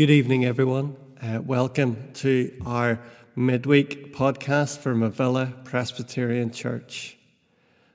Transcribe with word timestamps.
Good 0.00 0.08
evening, 0.08 0.46
everyone. 0.46 0.96
Uh, 1.22 1.42
welcome 1.44 2.10
to 2.14 2.58
our 2.64 3.00
midweek 3.36 4.16
podcast 4.16 4.78
from 4.78 5.02
Avila 5.02 5.52
Presbyterian 5.64 6.52
Church. 6.52 7.18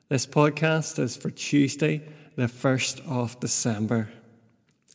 This 0.07 0.27
podcast 0.27 0.99
is 0.99 1.17
for 1.17 1.31
Tuesday, 1.31 2.07
the 2.35 2.43
1st 2.43 3.09
of 3.09 3.39
December. 3.39 4.11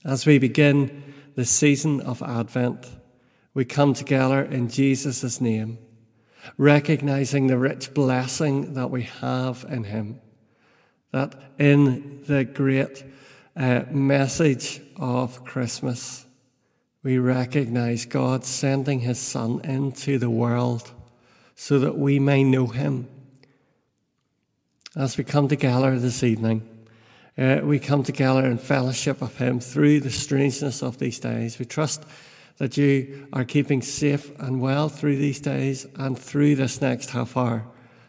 As 0.04 0.24
we 0.24 0.38
begin 0.38 1.02
the 1.34 1.44
season 1.44 2.00
of 2.00 2.22
Advent, 2.22 2.88
we 3.54 3.64
come 3.64 3.92
together 3.92 4.42
in 4.42 4.68
Jesus' 4.68 5.40
name, 5.40 5.78
recognizing 6.56 7.48
the 7.48 7.58
rich 7.58 7.92
blessing 7.92 8.74
that 8.74 8.92
we 8.92 9.02
have 9.02 9.66
in 9.68 9.82
Him. 9.82 10.20
That 11.10 11.34
in 11.58 12.22
the 12.28 12.44
great 12.44 13.02
uh, 13.56 13.86
message 13.90 14.80
of 14.94 15.44
Christmas, 15.44 16.26
we 17.02 17.18
recognize 17.18 18.04
God 18.04 18.44
sending 18.44 19.00
His 19.00 19.18
Son 19.18 19.60
into 19.64 20.18
the 20.18 20.30
world 20.30 20.90
so 21.54 21.78
that 21.78 21.96
we 21.96 22.18
may 22.18 22.44
know 22.44 22.66
Him. 22.66 23.08
As 24.96 25.16
we 25.16 25.24
come 25.24 25.48
together 25.48 25.98
this 25.98 26.22
evening, 26.22 26.68
uh, 27.38 27.60
we 27.62 27.78
come 27.78 28.02
together 28.02 28.44
in 28.44 28.58
fellowship 28.58 29.22
of 29.22 29.36
Him 29.36 29.60
through 29.60 30.00
the 30.00 30.10
strangeness 30.10 30.82
of 30.82 30.98
these 30.98 31.18
days. 31.18 31.58
We 31.58 31.64
trust 31.64 32.04
that 32.58 32.76
you 32.76 33.28
are 33.32 33.44
keeping 33.44 33.80
safe 33.80 34.38
and 34.38 34.60
well 34.60 34.90
through 34.90 35.16
these 35.16 35.40
days 35.40 35.86
and 35.96 36.18
through 36.18 36.56
this 36.56 36.82
next 36.82 37.10
half 37.10 37.36
hour, 37.36 37.64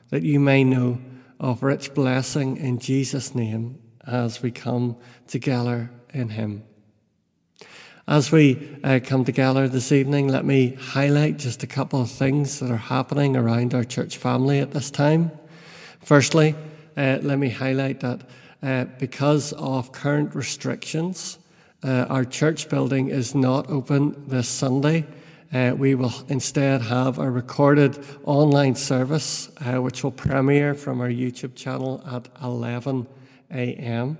that 0.10 0.24
you 0.24 0.40
may 0.40 0.66
know 0.66 1.00
of 1.40 1.64
rich 1.64 1.94
blessing 1.94 2.58
in 2.58 2.78
Jesus' 2.78 3.34
name 3.34 3.80
as 4.06 4.42
we 4.42 4.52
come 4.52 4.98
together 5.28 5.90
in 6.14 6.30
Him. 6.30 6.64
As 8.08 8.32
we 8.32 8.80
uh, 8.84 9.00
come 9.04 9.24
together 9.26 9.68
this 9.68 9.92
evening, 9.92 10.28
let 10.28 10.44
me 10.44 10.74
highlight 10.74 11.38
just 11.38 11.62
a 11.62 11.68
couple 11.68 12.02
of 12.02 12.10
things 12.10 12.60
that 12.60 12.72
are 12.72 12.76
happening 12.76 13.38
around 13.38 13.76
our 13.76 13.84
church 13.84 14.18
family 14.18 14.60
at 14.60 14.72
this 14.72 14.90
time. 14.90 15.32
Firstly, 16.04 16.56
uh, 16.98 17.20
let 17.22 17.38
me 17.38 17.50
highlight 17.50 18.00
that 18.00 18.22
uh, 18.64 18.86
because 18.98 19.54
of 19.54 19.92
current 19.92 20.34
restrictions, 20.34 21.38
uh, 21.84 22.08
our 22.10 22.26
church 22.26 22.70
building 22.70 23.10
is 23.10 23.36
not 23.36 23.70
open 23.70 24.28
this 24.28 24.50
Sunday. 24.50 25.06
Uh, 25.54 25.76
we 25.78 25.94
will 25.94 26.14
instead 26.28 26.82
have 26.82 27.20
a 27.20 27.30
recorded 27.30 28.04
online 28.24 28.74
service, 28.74 29.52
uh, 29.58 29.80
which 29.80 30.04
will 30.04 30.12
premiere 30.12 30.74
from 30.74 31.02
our 31.02 31.10
YouTube 31.10 31.56
channel 31.56 32.04
at 32.12 32.28
11 32.42 33.06
a.m. 33.52 34.18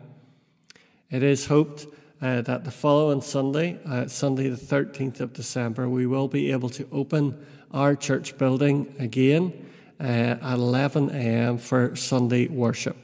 It 1.10 1.24
is 1.24 1.48
hoped 1.48 1.88
uh, 2.22 2.42
that 2.42 2.64
the 2.64 2.72
following 2.72 3.22
Sunday, 3.22 3.80
uh, 3.86 4.08
Sunday 4.08 4.48
the 4.50 4.56
13th 4.56 5.20
of 5.20 5.34
December, 5.34 5.90
we 5.90 6.06
will 6.06 6.28
be 6.28 6.52
able 6.52 6.70
to 6.70 6.88
open 6.92 7.46
our 7.72 7.96
church 7.96 8.38
building 8.38 8.94
again 9.00 9.54
uh, 10.00 10.04
at 10.04 10.54
11 10.54 11.10
a.m. 11.10 11.58
for 11.58 11.96
Sunday 11.96 12.48
worship. 12.48 12.98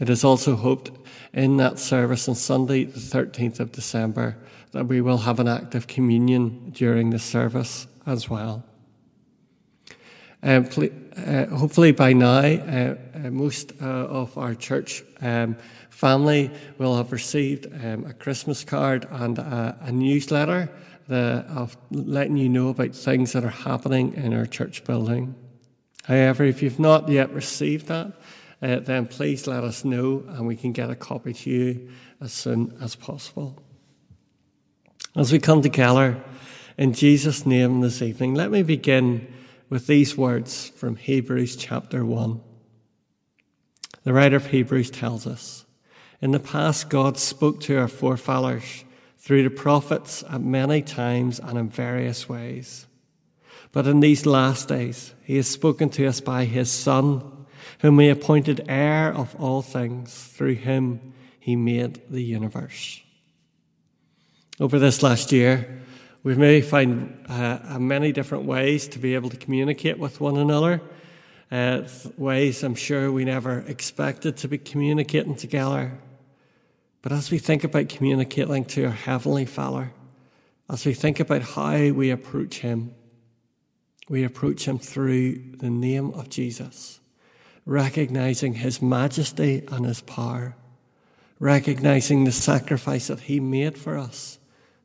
It 0.00 0.10
is 0.10 0.24
also 0.24 0.56
hoped 0.56 0.90
in 1.32 1.56
that 1.58 1.78
service 1.78 2.28
on 2.28 2.34
Sunday, 2.34 2.84
the 2.84 2.98
13th 2.98 3.60
of 3.60 3.72
December, 3.72 4.36
that 4.72 4.86
we 4.86 5.00
will 5.00 5.18
have 5.18 5.38
an 5.38 5.48
act 5.48 5.74
of 5.74 5.86
communion 5.86 6.70
during 6.70 7.10
the 7.10 7.18
service 7.18 7.86
as 8.06 8.28
well. 8.28 8.64
Um, 10.42 10.68
uh, 11.16 11.46
hopefully, 11.46 11.92
by 11.92 12.12
now, 12.12 12.38
uh, 12.38 12.94
uh, 13.14 13.30
most 13.30 13.72
uh, 13.80 13.84
of 13.84 14.36
our 14.36 14.54
church 14.54 15.02
um, 15.20 15.56
family 15.96 16.50
will 16.76 16.94
have 16.94 17.10
received 17.10 17.66
um, 17.82 18.04
a 18.04 18.12
Christmas 18.12 18.62
card 18.64 19.06
and 19.10 19.38
a, 19.38 19.78
a 19.80 19.90
newsletter 19.90 20.70
of 21.08 21.74
letting 21.90 22.36
you 22.36 22.50
know 22.50 22.68
about 22.68 22.94
things 22.94 23.32
that 23.32 23.44
are 23.44 23.48
happening 23.48 24.12
in 24.12 24.34
our 24.34 24.44
church 24.44 24.84
building. 24.84 25.34
However, 26.04 26.44
if 26.44 26.62
you've 26.62 26.78
not 26.78 27.08
yet 27.08 27.32
received 27.32 27.86
that, 27.86 28.12
uh, 28.60 28.80
then 28.80 29.06
please 29.06 29.46
let 29.46 29.64
us 29.64 29.86
know 29.86 30.22
and 30.28 30.46
we 30.46 30.54
can 30.54 30.72
get 30.72 30.90
a 30.90 30.94
copy 30.94 31.32
to 31.32 31.50
you 31.50 31.88
as 32.20 32.32
soon 32.32 32.76
as 32.80 32.94
possible. 32.94 33.58
As 35.14 35.32
we 35.32 35.38
come 35.38 35.62
together 35.62 36.22
in 36.76 36.92
Jesus' 36.92 37.46
name 37.46 37.80
this 37.80 38.02
evening, 38.02 38.34
let 38.34 38.50
me 38.50 38.62
begin 38.62 39.32
with 39.70 39.86
these 39.86 40.14
words 40.14 40.68
from 40.76 40.96
Hebrews 40.96 41.56
chapter 41.56 42.04
1. 42.04 42.40
The 44.04 44.12
writer 44.12 44.36
of 44.36 44.48
Hebrews 44.48 44.90
tells 44.90 45.26
us 45.26 45.65
in 46.26 46.32
the 46.32 46.40
past, 46.40 46.88
God 46.88 47.18
spoke 47.18 47.60
to 47.60 47.78
our 47.78 47.86
forefathers 47.86 48.84
through 49.16 49.44
the 49.44 49.48
prophets 49.48 50.24
at 50.28 50.40
many 50.40 50.82
times 50.82 51.38
and 51.38 51.56
in 51.56 51.68
various 51.68 52.28
ways. 52.28 52.84
But 53.70 53.86
in 53.86 54.00
these 54.00 54.26
last 54.26 54.66
days, 54.66 55.14
He 55.22 55.36
has 55.36 55.46
spoken 55.46 55.88
to 55.90 56.04
us 56.04 56.20
by 56.20 56.44
His 56.44 56.68
Son, 56.68 57.46
whom 57.78 58.00
He 58.00 58.08
appointed 58.08 58.64
heir 58.68 59.14
of 59.14 59.36
all 59.36 59.62
things. 59.62 60.12
Through 60.34 60.54
Him, 60.54 61.14
He 61.38 61.54
made 61.54 62.02
the 62.10 62.24
universe. 62.24 63.00
Over 64.58 64.80
this 64.80 65.04
last 65.04 65.30
year, 65.30 65.80
we've 66.24 66.38
maybe 66.38 66.66
found 66.66 67.24
uh, 67.28 67.78
many 67.78 68.10
different 68.10 68.46
ways 68.46 68.88
to 68.88 68.98
be 68.98 69.14
able 69.14 69.30
to 69.30 69.36
communicate 69.36 70.00
with 70.00 70.20
one 70.20 70.38
another. 70.38 70.80
Uh, 71.52 71.82
ways 72.16 72.64
I'm 72.64 72.74
sure 72.74 73.12
we 73.12 73.24
never 73.24 73.60
expected 73.68 74.38
to 74.38 74.48
be 74.48 74.58
communicating 74.58 75.36
together. 75.36 76.00
But 77.06 77.14
as 77.14 77.30
we 77.30 77.38
think 77.38 77.62
about 77.62 77.88
communicating 77.88 78.64
to 78.64 78.86
our 78.86 78.90
Heavenly 78.90 79.44
Father, 79.44 79.92
as 80.68 80.84
we 80.84 80.92
think 80.92 81.20
about 81.20 81.42
how 81.42 81.92
we 81.92 82.10
approach 82.10 82.58
Him, 82.58 82.96
we 84.08 84.24
approach 84.24 84.66
Him 84.66 84.80
through 84.80 85.52
the 85.58 85.70
name 85.70 86.10
of 86.14 86.28
Jesus, 86.28 86.98
recognizing 87.64 88.54
His 88.54 88.82
majesty 88.82 89.62
and 89.70 89.86
His 89.86 90.00
power, 90.00 90.56
recognizing 91.38 92.24
the 92.24 92.32
sacrifice 92.32 93.06
that 93.06 93.20
He 93.20 93.38
made 93.38 93.78
for 93.78 93.96
us 93.96 94.40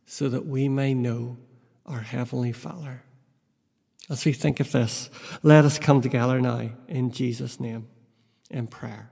so 0.05 0.29
that 0.29 0.45
we 0.45 0.69
may 0.69 0.93
know 0.93 1.37
our 1.87 2.01
Heavenly 2.01 2.51
Father. 2.51 3.01
As 4.11 4.25
we 4.25 4.33
think 4.33 4.59
of 4.59 4.71
this, 4.71 5.09
let 5.41 5.65
us 5.65 5.79
come 5.79 6.01
together 6.01 6.39
now 6.39 6.69
in 6.87 7.09
Jesus' 7.09 7.59
name 7.59 7.87
in 8.51 8.67
prayer. 8.67 9.10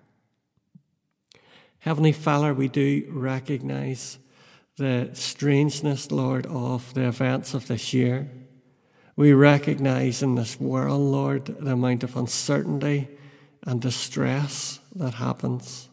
Heavenly 1.82 2.12
Father, 2.12 2.54
we 2.54 2.68
do 2.68 3.06
recognize 3.10 4.20
the 4.76 5.10
strangeness, 5.14 6.12
Lord, 6.12 6.46
of 6.48 6.94
the 6.94 7.08
events 7.08 7.54
of 7.54 7.68
this 7.68 7.94
year. 7.94 8.30
We 9.16 9.32
recognize 9.32 10.22
in 10.22 10.36
this 10.36 10.60
world, 10.60 11.00
Lord, 11.00 11.46
the 11.46 11.72
amount 11.72 12.04
of 12.04 12.18
uncertainty 12.18 13.08
and 13.66 13.82
distress 13.82 14.82
that 14.96 15.16
happens. 15.16 15.88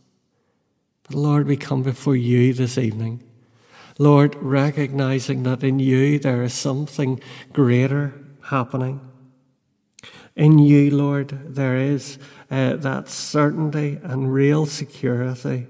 But 1.04 1.14
Lord, 1.14 1.46
we 1.46 1.56
come 1.56 1.84
before 1.84 2.16
you 2.16 2.52
this 2.52 2.78
evening. 2.78 3.22
Lord, 3.96 4.34
recognizing 4.36 5.44
that 5.44 5.62
in 5.62 5.78
you 5.78 6.18
there 6.18 6.42
is 6.42 6.52
something 6.52 7.20
greater 7.52 8.12
happening. 8.42 9.00
In 10.34 10.58
you, 10.58 10.90
Lord, 10.90 11.54
there 11.54 11.76
is 11.76 12.18
uh, 12.50 12.74
that 12.76 13.08
certainty 13.08 14.00
and 14.02 14.32
real 14.32 14.66
security 14.66 15.68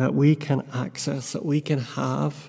that 0.00 0.14
we 0.14 0.34
can 0.34 0.62
access, 0.72 1.32
that 1.32 1.44
we 1.44 1.60
can 1.60 1.78
have, 1.78 2.48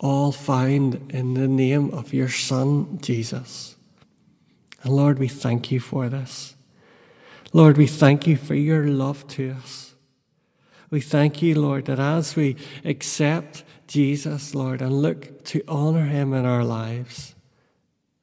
all 0.00 0.32
found 0.32 1.12
in 1.12 1.34
the 1.34 1.46
name 1.46 1.88
of 1.92 2.12
your 2.12 2.28
Son, 2.28 2.98
Jesus. 3.00 3.76
And 4.82 4.92
Lord, 4.92 5.20
we 5.20 5.28
thank 5.28 5.70
you 5.70 5.78
for 5.78 6.08
this. 6.08 6.56
Lord, 7.52 7.78
we 7.78 7.86
thank 7.86 8.26
you 8.26 8.36
for 8.36 8.56
your 8.56 8.88
love 8.88 9.24
to 9.28 9.52
us. 9.52 9.94
We 10.90 11.00
thank 11.00 11.42
you, 11.42 11.60
Lord, 11.60 11.84
that 11.84 12.00
as 12.00 12.34
we 12.34 12.56
accept 12.84 13.62
Jesus, 13.86 14.52
Lord, 14.52 14.82
and 14.82 15.00
look 15.00 15.44
to 15.44 15.62
honor 15.68 16.06
him 16.06 16.34
in 16.34 16.44
our 16.44 16.64
lives, 16.64 17.36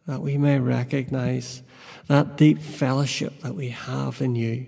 that 0.07 0.22
we 0.22 0.38
may 0.38 0.60
recognize 0.60 1.63
that 2.07 2.36
deep 2.36 2.60
fellowship 2.60 3.39
that 3.44 3.56
we 3.56 3.69
have 3.69 4.22
in 4.22 4.36
you. 4.36 4.68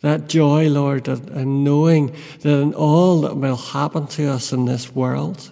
That 0.00 0.28
joy, 0.28 0.68
Lord, 0.68 1.08
and 1.08 1.64
knowing 1.64 2.14
that 2.40 2.60
in 2.60 2.74
all 2.74 3.20
that 3.22 3.36
will 3.36 3.56
happen 3.56 4.06
to 4.08 4.28
us 4.28 4.52
in 4.52 4.64
this 4.64 4.94
world, 4.94 5.50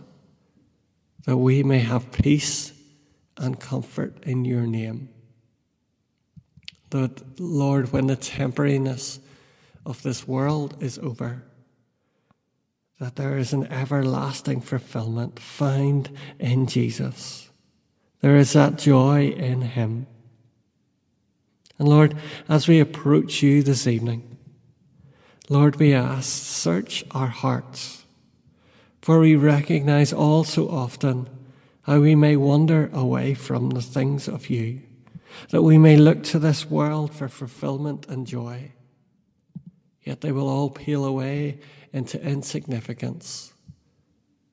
that 1.25 1.37
we 1.37 1.63
may 1.63 1.81
have 1.81 2.13
peace 2.13 2.73
and 3.37 3.61
comfort 3.61 4.25
in 4.25 4.45
your 4.45 4.67
name. 4.67 5.11
That, 6.91 7.39
Lord, 7.39 7.93
when 7.93 8.07
the 8.07 8.17
temporariness 8.17 9.19
of 9.85 10.03
this 10.03 10.27
world 10.27 10.77
is 10.81 10.99
over, 10.99 11.43
that 12.99 13.17
there 13.17 13.37
is 13.39 13.53
an 13.53 13.67
everlasting 13.71 14.61
fulfillment 14.61 15.39
found 15.39 16.11
in 16.39 16.67
Jesus. 16.67 17.51
There 18.21 18.37
is 18.37 18.55
that 18.55 18.77
joy 18.77 19.29
in 19.29 19.63
Him. 19.63 20.07
And 21.79 21.89
Lord, 21.89 22.17
as 22.49 22.67
we 22.67 22.81
approach 22.81 23.43
you 23.43 23.63
this 23.63 23.87
evening, 23.87 24.37
Lord, 25.49 25.77
we 25.77 25.95
ask, 25.95 26.29
search 26.29 27.05
our 27.13 27.29
hearts, 27.29 28.05
for 29.01 29.21
we 29.21 29.37
recognize 29.37 30.13
all 30.13 30.45
so 30.45 30.69
often 30.69 31.29
how 31.83 32.01
we 32.01 32.15
may 32.15 32.37
wander 32.37 32.91
away 32.93 33.33
from 33.35 33.71
the 33.71 33.81
things 33.81 34.29
of 34.29 34.51
you, 34.51 34.83
that 35.51 35.63
we 35.63 35.79
may 35.79 35.97
look 35.97 36.23
to 36.25 36.39
this 36.39 36.69
world 36.69 37.15
for 37.15 37.29
fulfillment 37.29 38.07
and 38.09 38.27
joy. 38.27 38.73
Yet 40.03 40.21
they 40.21 40.33
will 40.33 40.49
all 40.49 40.71
peel 40.71 41.05
away 41.05 41.61
into 41.93 42.21
insignificance 42.23 43.53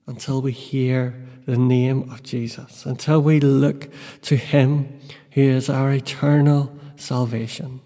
until 0.08 0.42
we 0.42 0.52
hear 0.52 1.28
the 1.46 1.58
name 1.58 2.10
of 2.12 2.24
Jesus, 2.24 2.86
until 2.86 3.22
we 3.22 3.40
look 3.40 3.90
to 4.22 4.36
Him 4.36 5.00
who 5.32 5.42
is 5.42 5.70
our 5.70 5.92
eternal 5.92 6.75
salvation. 6.98 7.82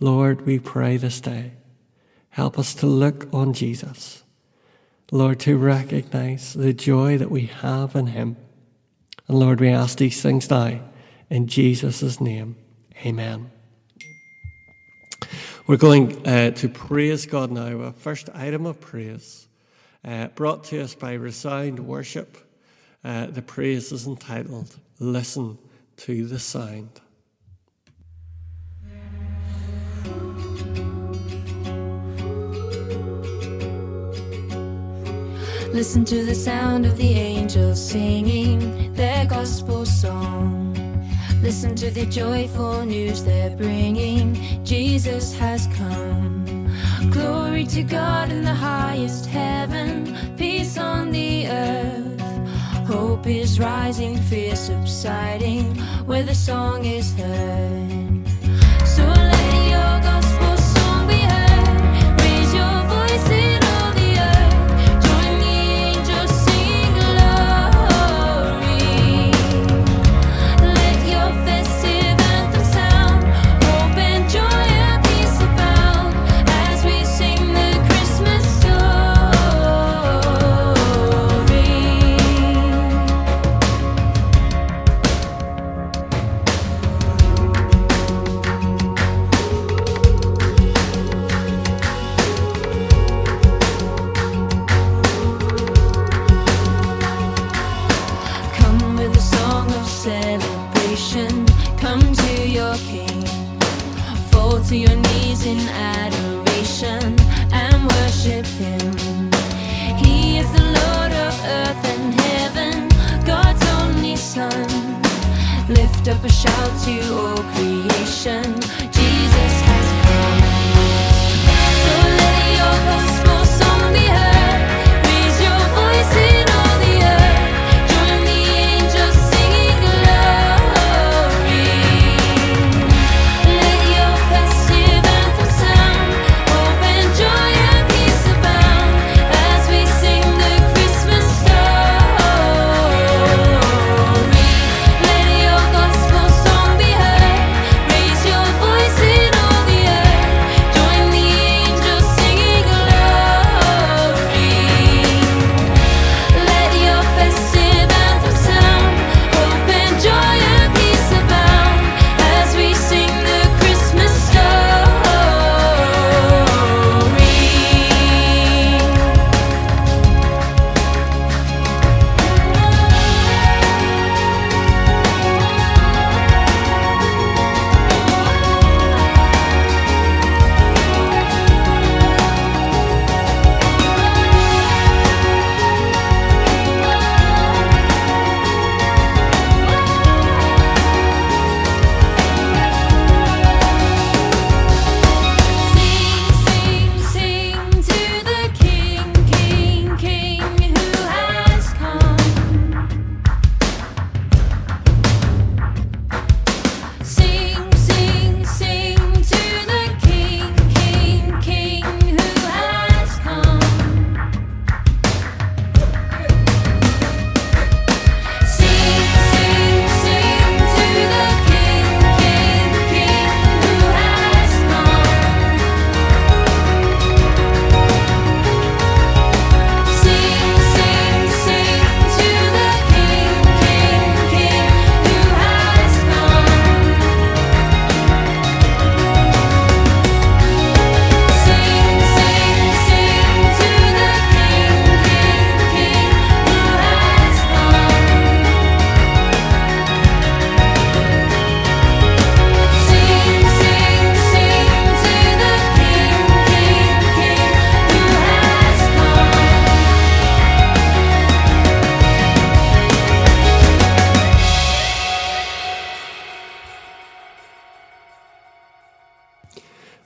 Lord, 0.00 0.46
we 0.46 0.58
pray 0.58 0.96
this 0.96 1.20
day, 1.20 1.52
help 2.30 2.58
us 2.58 2.74
to 2.76 2.86
look 2.86 3.28
on 3.32 3.52
Jesus. 3.52 4.24
Lord, 5.12 5.40
to 5.40 5.58
recognize 5.58 6.54
the 6.54 6.72
joy 6.72 7.18
that 7.18 7.30
we 7.30 7.46
have 7.46 7.96
in 7.96 8.08
Him. 8.08 8.36
And 9.26 9.38
Lord, 9.38 9.60
we 9.60 9.68
ask 9.68 9.98
these 9.98 10.22
things 10.22 10.48
now 10.48 10.80
in 11.28 11.46
Jesus' 11.46 12.20
name. 12.20 12.56
Amen. 13.04 13.50
We're 15.66 15.76
going 15.76 16.26
uh, 16.26 16.50
to 16.52 16.68
praise 16.68 17.26
God 17.26 17.50
now. 17.50 17.80
Our 17.80 17.92
first 17.92 18.28
item 18.34 18.66
of 18.66 18.80
praise 18.80 19.48
uh, 20.04 20.28
brought 20.28 20.64
to 20.64 20.80
us 20.82 20.94
by 20.94 21.14
Resound 21.14 21.78
Worship. 21.80 22.36
Uh, 23.04 23.26
the 23.26 23.42
praise 23.42 23.92
is 23.92 24.06
entitled 24.06 24.76
Listen 24.98 25.58
to 25.98 26.26
the 26.26 26.38
Sound. 26.38 27.00
Listen 35.72 36.04
to 36.04 36.24
the 36.24 36.34
sound 36.34 36.84
of 36.84 36.96
the 36.96 37.12
angels 37.12 37.80
singing 37.80 38.92
their 38.92 39.24
gospel 39.24 39.86
song. 39.86 40.76
Listen 41.40 41.74
to 41.76 41.90
the 41.90 42.04
joyful 42.06 42.84
news 42.84 43.22
they're 43.24 43.56
bringing. 43.56 44.34
Jesus 44.64 45.32
has 45.38 45.68
come. 45.68 46.68
Glory 47.10 47.64
to 47.66 47.82
God 47.84 48.30
in 48.30 48.44
the 48.44 48.54
highest 48.54 49.26
heaven, 49.26 50.36
peace 50.36 50.76
on 50.76 51.12
the 51.12 51.48
earth. 51.48 52.20
Hope 52.86 53.26
is 53.28 53.60
rising, 53.60 54.16
fear 54.16 54.56
subsiding, 54.56 55.76
where 56.04 56.24
the 56.24 56.34
song 56.34 56.84
is 56.84 57.14
heard. 57.14 58.19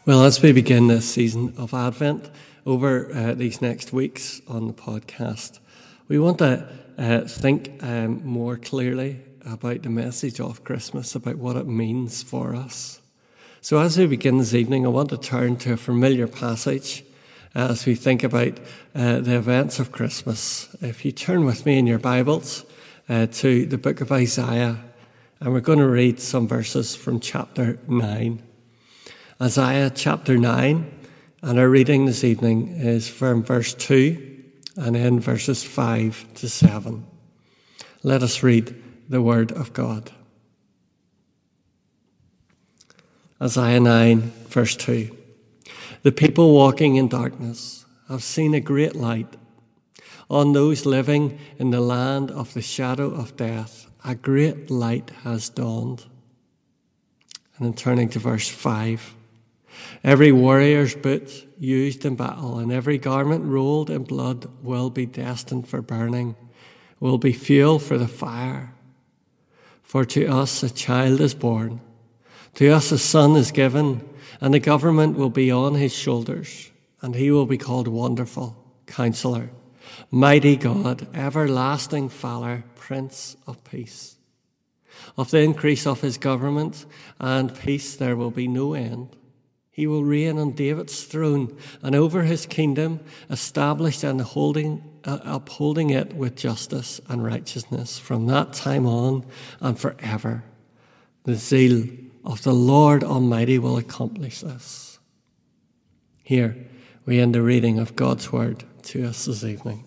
Well, 0.07 0.25
as 0.25 0.43
we 0.43 0.53
begin 0.53 0.89
this 0.89 1.09
season 1.09 1.55
of 1.57 1.73
Advent, 1.73 2.31
over 2.67 3.11
uh, 3.11 3.33
these 3.33 3.63
next 3.63 3.91
weeks 3.91 4.43
on 4.47 4.67
the 4.67 4.75
podcast, 4.75 5.61
we 6.09 6.19
want 6.19 6.41
to 6.41 6.69
uh, 6.99 7.21
think 7.23 7.83
um, 7.83 8.23
more 8.23 8.59
clearly 8.59 9.23
about 9.47 9.81
the 9.81 9.89
message 9.89 10.41
of 10.41 10.63
Christmas, 10.63 11.15
about 11.15 11.37
what 11.37 11.57
it 11.57 11.67
means 11.67 12.23
for 12.23 12.55
us. 12.55 13.01
So, 13.63 13.79
as 13.79 13.97
we 13.97 14.05
begin 14.05 14.37
this 14.37 14.53
evening, 14.53 14.85
I 14.85 14.91
want 14.91 15.09
to 15.09 15.17
turn 15.17 15.57
to 15.61 15.73
a 15.73 15.79
familiar 15.79 16.27
passage 16.27 17.03
as 17.55 17.87
we 17.87 17.95
think 17.95 18.23
about 18.23 18.61
uh, 18.95 19.21
the 19.21 19.37
events 19.37 19.79
of 19.79 19.91
Christmas. 19.91 20.69
If 20.83 21.07
you 21.07 21.13
turn 21.13 21.47
with 21.47 21.65
me 21.65 21.79
in 21.79 21.87
your 21.87 21.99
Bibles 21.99 22.67
uh, 23.09 23.25
to 23.25 23.65
the 23.65 23.79
book 23.79 24.03
of 24.03 24.13
Isaiah, 24.13 24.85
and 25.41 25.51
we're 25.55 25.61
going 25.61 25.79
to 25.79 25.89
read 25.89 26.21
some 26.21 26.47
verses 26.47 26.95
from 26.95 27.21
chapter 27.21 27.79
9. 27.89 28.43
Isaiah 29.45 29.91
chapter 29.91 30.39
9, 30.39 30.91
and 31.43 31.59
our 31.59 31.69
reading 31.69 32.07
this 32.07 32.25
evening 32.25 32.69
is 32.79 33.11
from 33.11 33.43
verse 33.43 33.75
2 33.75 34.43
and 34.79 34.95
then 34.95 35.21
verses 35.21 35.63
5 35.63 36.33
to 36.37 36.49
7. 36.49 37.07
Let 38.03 38.23
us 38.23 38.43
read 38.43 38.75
the 39.07 39.21
word 39.21 39.53
of 39.53 39.75
God. 39.75 40.13
Isaiah 43.39 43.81
9, 43.81 44.33
verse 44.49 44.77
2. 44.77 45.15
The 46.05 46.13
people 46.13 46.55
walking 46.55 46.97
in 46.97 47.09
darkness 47.09 47.85
have 48.09 48.23
seen 48.23 48.55
a 48.55 48.61
great 48.61 48.97
light. 48.97 49.37
On 50.31 50.55
those 50.55 50.87
living 50.87 51.39
in 51.59 51.69
the 51.69 51.83
land 51.83 52.31
of 52.31 52.55
the 52.55 52.63
shadow 52.63 53.11
of 53.11 53.37
death, 53.37 53.91
a 54.07 54.15
great 54.15 54.71
light 54.71 55.11
has 55.23 55.51
dawned. 55.51 56.07
And 57.59 57.67
then 57.67 57.75
turning 57.75 58.09
to 58.09 58.19
verse 58.19 58.49
5. 58.49 59.17
Every 60.03 60.33
warrior's 60.33 60.95
boot 60.95 61.47
used 61.59 62.05
in 62.05 62.15
battle 62.15 62.59
and 62.59 62.71
every 62.71 62.99
garment 62.99 63.45
rolled 63.45 63.89
in 63.89 64.05
blood 64.05 64.47
will 64.63 64.91
be 64.91 65.07
destined 65.07 65.67
for 65.67 65.81
burning, 65.81 66.37
will 67.01 67.19
be 67.19 67.33
fuel 67.33 67.79
for 67.79 67.97
the 67.97 68.09
fire. 68.09 68.75
For 69.83 70.05
to 70.05 70.27
us 70.27 70.63
a 70.63 70.71
child 70.71 71.21
is 71.21 71.35
born, 71.35 71.81
to 72.55 72.69
us 72.71 72.93
a 72.93 72.99
son 72.99 73.37
is 73.37 73.51
given, 73.51 74.07
and 74.41 74.53
the 74.53 74.61
government 74.61 75.17
will 75.17 75.31
be 75.31 75.51
on 75.51 75.75
his 75.75 75.95
shoulders, 75.95 76.71
and 77.01 77.15
he 77.15 77.31
will 77.31 77.47
be 77.47 77.59
called 77.59 77.89
Wonderful, 77.89 78.57
Counselor, 78.87 79.51
Mighty 80.11 80.57
God, 80.57 81.07
Everlasting 81.15 82.09
Father, 82.09 82.65
Prince 82.75 83.37
of 83.47 83.63
Peace. 83.65 84.17
Of 85.17 85.31
the 85.31 85.41
increase 85.41 85.87
of 85.87 86.01
his 86.01 86.19
government 86.19 86.87
and 87.19 87.55
peace 87.55 87.97
there 87.97 88.17
will 88.17 88.31
be 88.31 88.49
no 88.49 88.75
end 88.75 89.17
he 89.75 89.89
will 89.89 90.05
reign 90.05 90.39
on 90.39 90.53
David's 90.53 91.03
throne 91.03 91.59
and 91.83 91.97
over 91.97 92.23
his 92.23 92.47
kingdom, 92.47 93.01
established 93.29 94.05
and 94.05 94.21
holding, 94.21 94.85
uh, 95.03 95.19
upholding 95.25 95.91
it 95.91 96.15
with 96.15 96.37
justice 96.37 97.01
and 97.09 97.25
righteousness 97.25 97.99
from 97.99 98.27
that 98.27 98.53
time 98.53 98.87
on 98.87 99.27
and 99.61 99.77
forever. 99.77 100.45
The 101.25 101.35
zeal 101.35 101.89
of 102.25 102.45
the 102.45 102.53
Lord 102.53 103.03
Almighty 103.03 103.59
will 103.59 103.77
accomplish 103.77 104.43
this. 104.43 105.01
Here 106.23 106.57
we 107.05 107.19
end 107.19 107.35
the 107.35 107.43
reading 107.43 107.81
of 107.81 107.97
God's 107.97 108.31
word 108.31 108.63
to 108.85 109.05
us 109.05 109.25
this 109.25 109.43
evening. 109.43 109.85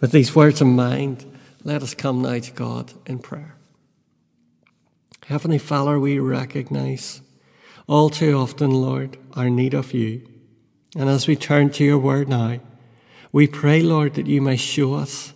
With 0.00 0.12
these 0.12 0.36
words 0.36 0.62
in 0.62 0.76
mind, 0.76 1.26
let 1.64 1.82
us 1.82 1.94
come 1.94 2.22
now 2.22 2.38
to 2.38 2.52
God 2.52 2.92
in 3.06 3.18
prayer. 3.18 3.56
Heavenly 5.26 5.58
Father, 5.58 5.98
we 5.98 6.20
recognize 6.20 7.22
all 7.90 8.08
too 8.08 8.38
often, 8.38 8.70
Lord, 8.70 9.18
our 9.34 9.50
need 9.50 9.74
of 9.74 9.92
you. 9.92 10.24
And 10.96 11.10
as 11.10 11.26
we 11.26 11.34
turn 11.34 11.70
to 11.70 11.84
your 11.84 11.98
word 11.98 12.28
now, 12.28 12.60
we 13.32 13.48
pray, 13.48 13.82
Lord, 13.82 14.14
that 14.14 14.28
you 14.28 14.40
may 14.40 14.56
show 14.56 14.94
us 14.94 15.32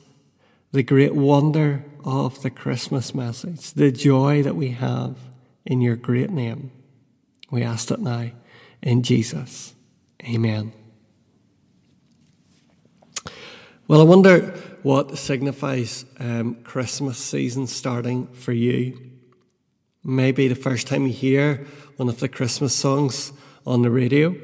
the 0.70 0.84
great 0.84 1.16
wonder 1.16 1.84
of 2.04 2.42
the 2.42 2.50
Christmas 2.50 3.12
message, 3.12 3.73
the 3.73 3.90
joy 3.90 4.44
that 4.44 4.54
we 4.54 4.70
have 4.70 5.16
in 5.66 5.80
your 5.80 5.96
great 5.96 6.30
name. 6.30 6.70
We 7.50 7.64
ask 7.64 7.90
it 7.90 7.99
now 7.99 8.30
in 8.80 9.02
Jesus. 9.02 9.75
Amen. 10.23 10.73
Well, 13.88 14.00
I 14.00 14.04
wonder 14.04 14.50
what 14.84 15.18
signifies 15.18 16.04
um, 16.20 16.54
Christmas 16.62 17.18
season 17.18 17.66
starting 17.66 18.28
for 18.28 18.52
you. 18.52 19.11
Maybe 20.04 20.49
the 20.49 20.54
first 20.54 20.87
time 20.87 21.06
you 21.06 21.12
hear 21.14 21.66
one 21.96 22.11
of 22.11 22.20
the 22.20 22.28
Christmas 22.28 22.75
songs 22.75 23.32
on 23.66 23.80
the 23.80 23.90
radio. 23.90 24.37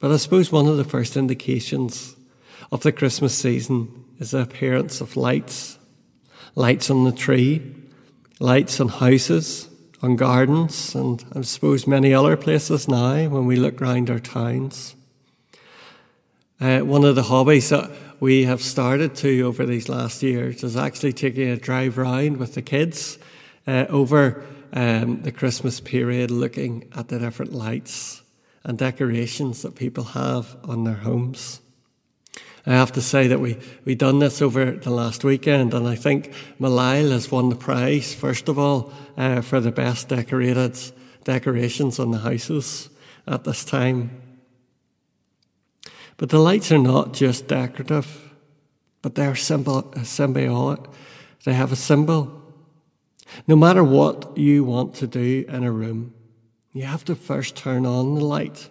But 0.00 0.10
I 0.10 0.16
suppose 0.16 0.50
one 0.50 0.66
of 0.66 0.76
the 0.76 0.84
first 0.84 1.16
indications 1.16 2.16
of 2.72 2.82
the 2.82 2.90
Christmas 2.90 3.32
season 3.32 4.04
is 4.18 4.32
the 4.32 4.40
appearance 4.40 5.00
of 5.00 5.16
lights. 5.16 5.78
Lights 6.56 6.90
on 6.90 7.04
the 7.04 7.12
tree, 7.12 7.74
lights 8.40 8.80
on 8.80 8.88
houses, 8.88 9.68
on 10.02 10.16
gardens, 10.16 10.96
and 10.96 11.24
I 11.36 11.42
suppose 11.42 11.86
many 11.86 12.12
other 12.12 12.36
places 12.36 12.88
now 12.88 13.28
when 13.28 13.46
we 13.46 13.54
look 13.54 13.80
round 13.80 14.10
our 14.10 14.18
towns. 14.18 14.96
Uh, 16.60 16.80
one 16.80 17.04
of 17.04 17.14
the 17.14 17.22
hobbies 17.22 17.68
that 17.68 17.90
we 18.18 18.44
have 18.44 18.62
started 18.62 19.14
to 19.16 19.42
over 19.42 19.64
these 19.64 19.88
last 19.88 20.24
years 20.24 20.64
is 20.64 20.76
actually 20.76 21.12
taking 21.12 21.48
a 21.48 21.56
drive 21.56 21.98
round 21.98 22.38
with 22.38 22.54
the 22.54 22.62
kids 22.62 23.18
uh, 23.66 23.86
over 23.88 24.44
um, 24.72 25.22
the 25.22 25.32
Christmas 25.32 25.80
period 25.80 26.30
looking 26.30 26.88
at 26.94 27.08
the 27.08 27.18
different 27.18 27.52
lights 27.52 28.22
and 28.64 28.78
decorations 28.78 29.62
that 29.62 29.74
people 29.74 30.04
have 30.04 30.56
on 30.64 30.84
their 30.84 30.94
homes. 30.94 31.60
I 32.64 32.70
have 32.70 32.92
to 32.92 33.02
say 33.02 33.26
that 33.26 33.40
we, 33.40 33.58
we 33.84 33.96
done 33.96 34.20
this 34.20 34.40
over 34.40 34.70
the 34.70 34.90
last 34.90 35.24
weekend, 35.24 35.74
and 35.74 35.88
I 35.88 35.96
think 35.96 36.32
Malile 36.60 37.10
has 37.10 37.30
won 37.30 37.48
the 37.48 37.56
prize, 37.56 38.14
first 38.14 38.48
of 38.48 38.56
all, 38.56 38.92
uh, 39.16 39.40
for 39.40 39.58
the 39.60 39.72
best 39.72 40.08
decorated 40.08 40.78
decorations 41.24 41.98
on 41.98 42.12
the 42.12 42.18
houses 42.18 42.88
at 43.26 43.42
this 43.42 43.64
time. 43.64 44.10
But 46.16 46.28
the 46.28 46.38
lights 46.38 46.70
are 46.70 46.78
not 46.78 47.14
just 47.14 47.48
decorative, 47.48 48.32
but 49.02 49.16
they're 49.16 49.34
symbol, 49.34 49.82
symbiotic. 49.82 50.88
They 51.44 51.54
have 51.54 51.72
a 51.72 51.76
symbol 51.76 52.41
no 53.46 53.56
matter 53.56 53.82
what 53.82 54.36
you 54.36 54.64
want 54.64 54.94
to 54.96 55.06
do 55.06 55.44
in 55.48 55.64
a 55.64 55.72
room, 55.72 56.14
you 56.72 56.84
have 56.84 57.04
to 57.04 57.14
first 57.14 57.56
turn 57.56 57.84
on 57.86 58.14
the 58.14 58.24
light. 58.24 58.70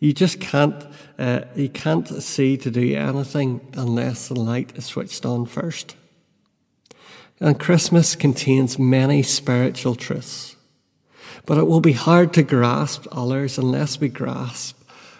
You 0.00 0.12
just 0.12 0.40
can't, 0.40 0.86
uh, 1.18 1.42
you 1.54 1.68
can't 1.68 2.08
see 2.08 2.56
to 2.56 2.70
do 2.70 2.96
anything 2.96 3.60
unless 3.74 4.28
the 4.28 4.40
light 4.40 4.72
is 4.76 4.86
switched 4.86 5.26
on 5.26 5.46
first. 5.46 5.94
And 7.38 7.60
Christmas 7.60 8.16
contains 8.16 8.78
many 8.78 9.22
spiritual 9.22 9.94
truths, 9.94 10.56
but 11.46 11.58
it 11.58 11.66
will 11.66 11.80
be 11.80 11.92
hard 11.92 12.32
to 12.34 12.42
grasp 12.42 13.06
others 13.12 13.58
unless 13.58 14.00
we 14.00 14.08
grasp 14.08 14.76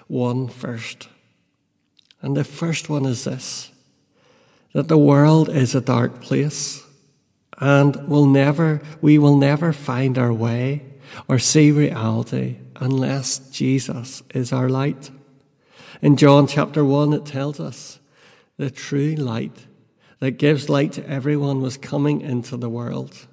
one 0.06 0.48
first. 0.48 1.08
And 2.22 2.36
the 2.36 2.44
first 2.44 2.88
one 2.88 3.06
is 3.06 3.24
this 3.24 3.70
that 4.72 4.88
the 4.88 4.98
world 4.98 5.48
is 5.48 5.74
a 5.74 5.80
dark 5.80 6.20
place 6.20 6.84
and 7.60 8.08
will 8.08 8.26
never, 8.26 8.80
we 9.00 9.18
will 9.18 9.36
never 9.36 9.72
find 9.72 10.18
our 10.18 10.32
way 10.32 10.84
or 11.28 11.38
see 11.38 11.70
reality 11.70 12.56
unless 12.76 13.38
Jesus 13.50 14.22
is 14.34 14.52
our 14.52 14.68
light. 14.68 15.10
In 16.00 16.16
John 16.16 16.46
chapter 16.46 16.84
1, 16.84 17.12
it 17.12 17.26
tells 17.26 17.60
us 17.60 18.00
the 18.56 18.70
true 18.70 19.14
light 19.14 19.66
that 20.20 20.32
gives 20.32 20.68
light 20.68 20.92
to 20.92 21.08
everyone 21.08 21.60
was 21.60 21.76
coming 21.76 22.22
into 22.22 22.56
the 22.56 22.70
world. 22.70 23.26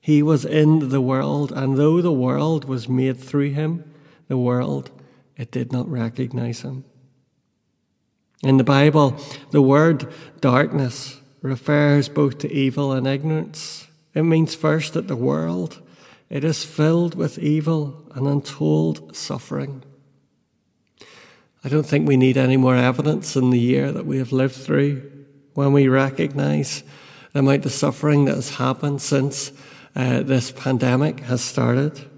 He 0.00 0.22
was 0.22 0.44
in 0.44 0.90
the 0.90 1.00
world, 1.00 1.52
and 1.52 1.76
though 1.76 2.00
the 2.00 2.12
world 2.12 2.64
was 2.64 2.88
made 2.88 3.18
through 3.18 3.50
him, 3.50 3.92
the 4.28 4.38
world, 4.38 4.90
it 5.36 5.50
did 5.50 5.72
not 5.72 5.88
recognize 5.88 6.62
him. 6.62 6.84
In 8.42 8.56
the 8.56 8.64
Bible, 8.64 9.16
the 9.50 9.62
word 9.62 10.12
darkness 10.40 11.20
refers 11.42 12.08
both 12.08 12.38
to 12.38 12.52
evil 12.52 12.92
and 12.92 13.06
ignorance. 13.06 13.86
It 14.14 14.22
means 14.22 14.54
first 14.54 14.94
that 14.94 15.08
the 15.08 15.16
world 15.16 15.80
it 16.30 16.44
is 16.44 16.64
filled 16.64 17.14
with 17.14 17.38
evil 17.38 18.04
and 18.14 18.26
untold 18.26 19.16
suffering. 19.16 19.82
I 21.64 21.68
don't 21.68 21.86
think 21.86 22.06
we 22.06 22.16
need 22.16 22.36
any 22.36 22.56
more 22.56 22.76
evidence 22.76 23.34
in 23.34 23.50
the 23.50 23.58
year 23.58 23.90
that 23.92 24.06
we 24.06 24.18
have 24.18 24.32
lived 24.32 24.54
through 24.54 25.10
when 25.54 25.72
we 25.72 25.88
recognize 25.88 26.84
the 27.32 27.40
amount 27.40 27.64
of 27.64 27.72
suffering 27.72 28.26
that 28.26 28.34
has 28.34 28.56
happened 28.56 29.00
since 29.00 29.52
uh, 29.96 30.22
this 30.22 30.52
pandemic 30.52 31.20
has 31.20 31.42
started. 31.42 32.08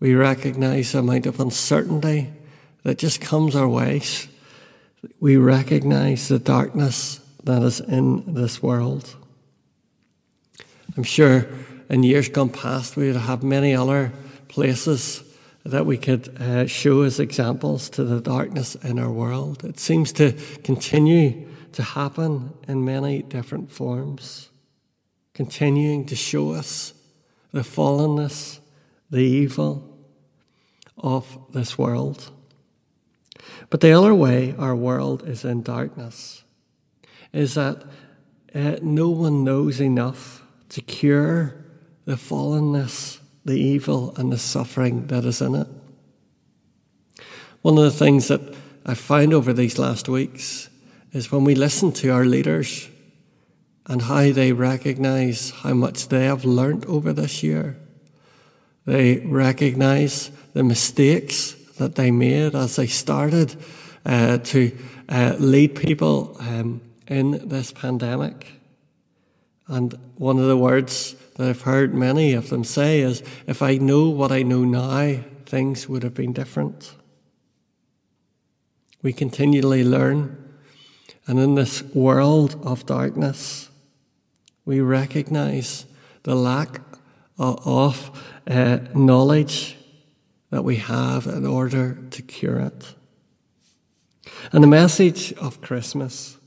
We 0.00 0.14
recognize 0.14 0.92
the 0.92 0.98
amount 0.98 1.26
of 1.26 1.40
uncertainty 1.40 2.30
that 2.84 2.98
just 2.98 3.20
comes 3.20 3.56
our 3.56 3.68
way. 3.68 4.02
We 5.18 5.36
recognize 5.36 6.28
the 6.28 6.38
darkness 6.38 7.20
that 7.48 7.62
is 7.62 7.80
in 7.80 8.34
this 8.34 8.62
world. 8.62 9.16
I'm 10.98 11.02
sure 11.02 11.46
in 11.88 12.02
years 12.02 12.28
gone 12.28 12.50
past 12.50 12.94
we 12.94 13.06
would 13.06 13.16
have 13.16 13.42
many 13.42 13.74
other 13.74 14.12
places 14.48 15.24
that 15.64 15.86
we 15.86 15.96
could 15.96 16.28
uh, 16.38 16.66
show 16.66 17.02
as 17.02 17.18
examples 17.18 17.88
to 17.90 18.04
the 18.04 18.20
darkness 18.20 18.74
in 18.74 18.98
our 18.98 19.10
world. 19.10 19.64
It 19.64 19.80
seems 19.80 20.12
to 20.14 20.32
continue 20.62 21.48
to 21.72 21.82
happen 21.82 22.52
in 22.68 22.84
many 22.84 23.22
different 23.22 23.72
forms, 23.72 24.50
continuing 25.32 26.04
to 26.04 26.16
show 26.16 26.50
us 26.50 26.92
the 27.52 27.60
fallenness, 27.60 28.58
the 29.10 29.24
evil 29.24 29.96
of 30.98 31.38
this 31.54 31.78
world. 31.78 32.30
But 33.70 33.80
the 33.80 33.92
other 33.92 34.14
way 34.14 34.54
our 34.58 34.76
world 34.76 35.26
is 35.26 35.46
in 35.46 35.62
darkness 35.62 36.44
is 37.32 37.54
that 37.54 37.82
uh, 38.54 38.76
no 38.82 39.10
one 39.10 39.44
knows 39.44 39.80
enough 39.80 40.42
to 40.70 40.80
cure 40.80 41.54
the 42.04 42.14
fallenness, 42.14 43.18
the 43.44 43.58
evil, 43.58 44.14
and 44.16 44.32
the 44.32 44.38
suffering 44.38 45.06
that 45.08 45.24
is 45.24 45.40
in 45.40 45.54
it. 45.54 45.68
One 47.62 47.76
of 47.76 47.84
the 47.84 47.90
things 47.90 48.28
that 48.28 48.40
I 48.86 48.94
found 48.94 49.34
over 49.34 49.52
these 49.52 49.78
last 49.78 50.08
weeks 50.08 50.70
is 51.12 51.30
when 51.30 51.44
we 51.44 51.54
listen 51.54 51.92
to 51.92 52.10
our 52.10 52.24
leaders 52.24 52.88
and 53.86 54.02
how 54.02 54.30
they 54.32 54.52
recognize 54.52 55.50
how 55.50 55.74
much 55.74 56.08
they 56.08 56.24
have 56.24 56.44
learnt 56.44 56.84
over 56.86 57.12
this 57.12 57.42
year. 57.42 57.76
They 58.84 59.18
recognize 59.18 60.30
the 60.54 60.62
mistakes 60.62 61.52
that 61.78 61.94
they 61.94 62.10
made 62.10 62.54
as 62.54 62.76
they 62.76 62.86
started 62.86 63.56
uh, 64.04 64.38
to 64.38 64.76
uh, 65.08 65.36
lead 65.38 65.74
people 65.74 66.36
um, 66.40 66.80
in 67.08 67.48
this 67.48 67.72
pandemic. 67.72 68.52
And 69.66 69.98
one 70.16 70.38
of 70.38 70.46
the 70.46 70.56
words 70.56 71.14
that 71.36 71.48
I've 71.48 71.62
heard 71.62 71.94
many 71.94 72.32
of 72.34 72.48
them 72.48 72.64
say 72.64 73.00
is 73.00 73.22
if 73.46 73.62
I 73.62 73.76
know 73.76 74.08
what 74.08 74.32
I 74.32 74.42
know 74.42 74.64
now, 74.64 75.22
things 75.46 75.88
would 75.88 76.02
have 76.02 76.14
been 76.14 76.32
different. 76.32 76.94
We 79.02 79.12
continually 79.12 79.84
learn, 79.84 80.36
and 81.26 81.38
in 81.38 81.54
this 81.54 81.82
world 81.94 82.60
of 82.64 82.86
darkness, 82.86 83.70
we 84.64 84.80
recognize 84.80 85.86
the 86.24 86.34
lack 86.34 86.80
of 87.38 88.20
uh, 88.46 88.78
knowledge 88.94 89.76
that 90.50 90.64
we 90.64 90.76
have 90.76 91.26
in 91.26 91.46
order 91.46 91.98
to 92.10 92.22
cure 92.22 92.58
it. 92.58 92.94
And 94.50 94.62
the 94.62 94.68
message 94.68 95.32
of 95.34 95.60
Christmas 95.60 96.37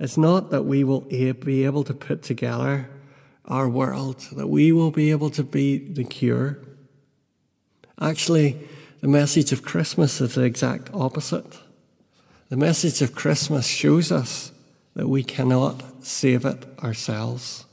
is 0.00 0.18
not 0.18 0.50
that 0.50 0.64
we 0.64 0.82
will 0.82 1.02
be 1.02 1.64
able 1.64 1.84
to 1.84 1.94
put 1.94 2.22
together 2.22 2.88
our 3.44 3.68
world, 3.68 4.26
that 4.32 4.48
we 4.48 4.72
will 4.72 4.90
be 4.90 5.10
able 5.10 5.30
to 5.30 5.44
be 5.44 5.78
the 5.78 6.04
cure. 6.04 6.58
Actually, 8.00 8.58
the 9.00 9.08
message 9.08 9.52
of 9.52 9.62
Christmas 9.62 10.20
is 10.20 10.34
the 10.34 10.42
exact 10.42 10.90
opposite. 10.94 11.58
The 12.48 12.56
message 12.56 13.02
of 13.02 13.14
Christmas 13.14 13.66
shows 13.66 14.10
us 14.10 14.52
that 14.94 15.08
we 15.08 15.22
cannot 15.22 16.04
save 16.04 16.44
it 16.44 16.66
ourselves. 16.82 17.66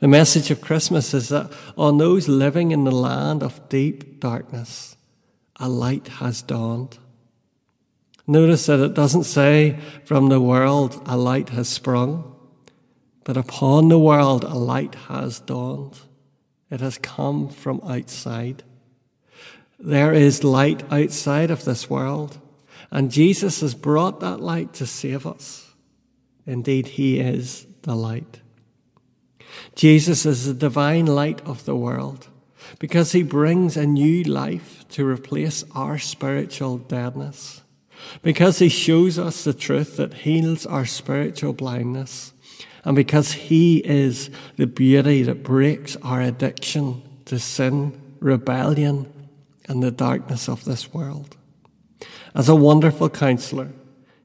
The 0.00 0.08
message 0.08 0.50
of 0.50 0.60
Christmas 0.60 1.14
is 1.14 1.28
that 1.30 1.50
on 1.76 1.98
those 1.98 2.28
living 2.28 2.72
in 2.72 2.84
the 2.84 2.90
land 2.90 3.42
of 3.42 3.68
deep 3.68 4.20
darkness, 4.20 4.96
a 5.56 5.68
light 5.68 6.08
has 6.08 6.42
dawned. 6.42 6.98
Notice 8.26 8.66
that 8.66 8.80
it 8.80 8.94
doesn't 8.94 9.24
say 9.24 9.78
from 10.04 10.28
the 10.28 10.40
world 10.40 11.02
a 11.06 11.16
light 11.16 11.48
has 11.48 11.68
sprung, 11.68 12.36
but 13.24 13.36
upon 13.36 13.88
the 13.88 13.98
world 13.98 14.44
a 14.44 14.54
light 14.54 14.94
has 15.08 15.40
dawned. 15.40 15.98
It 16.70 16.80
has 16.80 16.98
come 16.98 17.48
from 17.48 17.80
outside. 17.84 18.62
There 19.78 20.12
is 20.12 20.44
light 20.44 20.84
outside 20.92 21.50
of 21.50 21.64
this 21.64 21.90
world, 21.90 22.38
and 22.90 23.10
Jesus 23.10 23.60
has 23.60 23.74
brought 23.74 24.20
that 24.20 24.40
light 24.40 24.72
to 24.74 24.86
save 24.86 25.26
us. 25.26 25.74
Indeed, 26.46 26.86
He 26.88 27.18
is 27.18 27.66
the 27.82 27.96
light. 27.96 28.40
Jesus 29.74 30.24
is 30.24 30.46
the 30.46 30.54
divine 30.54 31.06
light 31.06 31.40
of 31.44 31.64
the 31.64 31.76
world 31.76 32.28
because 32.78 33.12
He 33.12 33.24
brings 33.24 33.76
a 33.76 33.86
new 33.86 34.22
life 34.22 34.86
to 34.90 35.06
replace 35.06 35.64
our 35.74 35.98
spiritual 35.98 36.78
deadness 36.78 37.61
because 38.22 38.58
He 38.58 38.68
shows 38.68 39.18
us 39.18 39.44
the 39.44 39.54
truth 39.54 39.96
that 39.96 40.14
heals 40.14 40.66
our 40.66 40.86
spiritual 40.86 41.52
blindness, 41.52 42.32
and 42.84 42.96
because 42.96 43.32
He 43.32 43.78
is 43.78 44.30
the 44.56 44.66
beauty 44.66 45.22
that 45.22 45.42
breaks 45.42 45.96
our 46.02 46.20
addiction 46.20 47.02
to 47.26 47.38
sin, 47.38 48.00
rebellion, 48.20 49.12
and 49.68 49.82
the 49.82 49.90
darkness 49.90 50.48
of 50.48 50.64
this 50.64 50.92
world. 50.92 51.36
As 52.34 52.48
a 52.48 52.54
wonderful 52.54 53.10
counselor, 53.10 53.72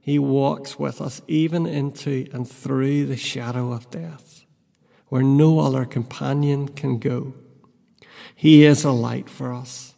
He 0.01 0.17
walks 0.17 0.79
with 0.79 1.01
us 1.01 1.21
even 1.27 1.65
into 1.65 2.27
and 2.33 2.49
through 2.49 3.05
the 3.05 3.17
shadow 3.17 3.73
of 3.73 3.91
death, 3.91 4.45
where 5.07 5.23
no 5.23 5.59
other 5.59 5.85
companion 5.85 6.69
can 6.69 6.97
go. 6.97 7.33
He 8.33 8.63
is 8.65 8.83
a 8.83 8.91
light 8.91 9.29
for 9.29 9.53
us 9.53 9.95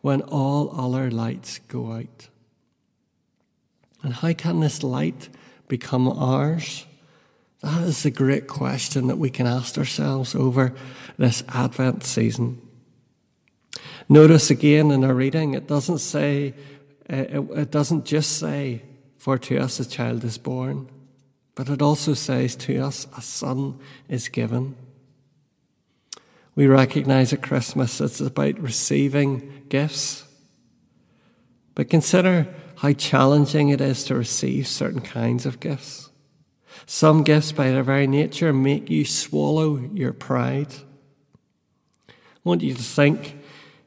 when 0.00 0.22
all 0.22 0.70
other 0.78 1.10
lights 1.10 1.58
go 1.68 1.92
out. 1.92 2.29
And 4.02 4.14
how 4.14 4.32
can 4.32 4.60
this 4.60 4.82
light 4.82 5.28
become 5.68 6.08
ours? 6.08 6.86
That 7.60 7.82
is 7.82 8.02
the 8.02 8.10
great 8.10 8.46
question 8.48 9.08
that 9.08 9.18
we 9.18 9.30
can 9.30 9.46
ask 9.46 9.76
ourselves 9.76 10.34
over 10.34 10.74
this 11.18 11.44
Advent 11.48 12.04
season. 12.04 12.60
Notice 14.08 14.50
again 14.50 14.90
in 14.90 15.04
our 15.04 15.14
reading, 15.14 15.54
it 15.54 15.68
doesn't 15.68 15.98
say, 15.98 16.54
it 17.08 17.70
doesn't 17.70 18.06
just 18.06 18.38
say, 18.38 18.82
for 19.18 19.36
to 19.36 19.58
us 19.58 19.78
a 19.78 19.84
child 19.84 20.24
is 20.24 20.38
born, 20.38 20.88
but 21.54 21.68
it 21.68 21.82
also 21.82 22.14
says 22.14 22.56
to 22.56 22.78
us 22.78 23.06
a 23.16 23.20
son 23.20 23.78
is 24.08 24.28
given. 24.28 24.74
We 26.54 26.66
recognize 26.66 27.32
at 27.32 27.42
Christmas 27.42 28.00
it's 28.00 28.20
about 28.20 28.58
receiving 28.58 29.64
gifts. 29.68 30.24
But 31.74 31.90
consider 31.90 32.52
how 32.80 32.94
challenging 32.94 33.68
it 33.68 33.78
is 33.78 34.04
to 34.04 34.14
receive 34.14 34.66
certain 34.66 35.02
kinds 35.02 35.44
of 35.44 35.60
gifts. 35.60 36.08
Some 36.86 37.24
gifts, 37.24 37.52
by 37.52 37.70
their 37.70 37.82
very 37.82 38.06
nature, 38.06 38.54
make 38.54 38.88
you 38.88 39.04
swallow 39.04 39.76
your 39.92 40.14
pride. 40.14 40.72
I 42.08 42.12
want 42.42 42.62
you 42.62 42.72
to 42.72 42.82
think 42.82 43.38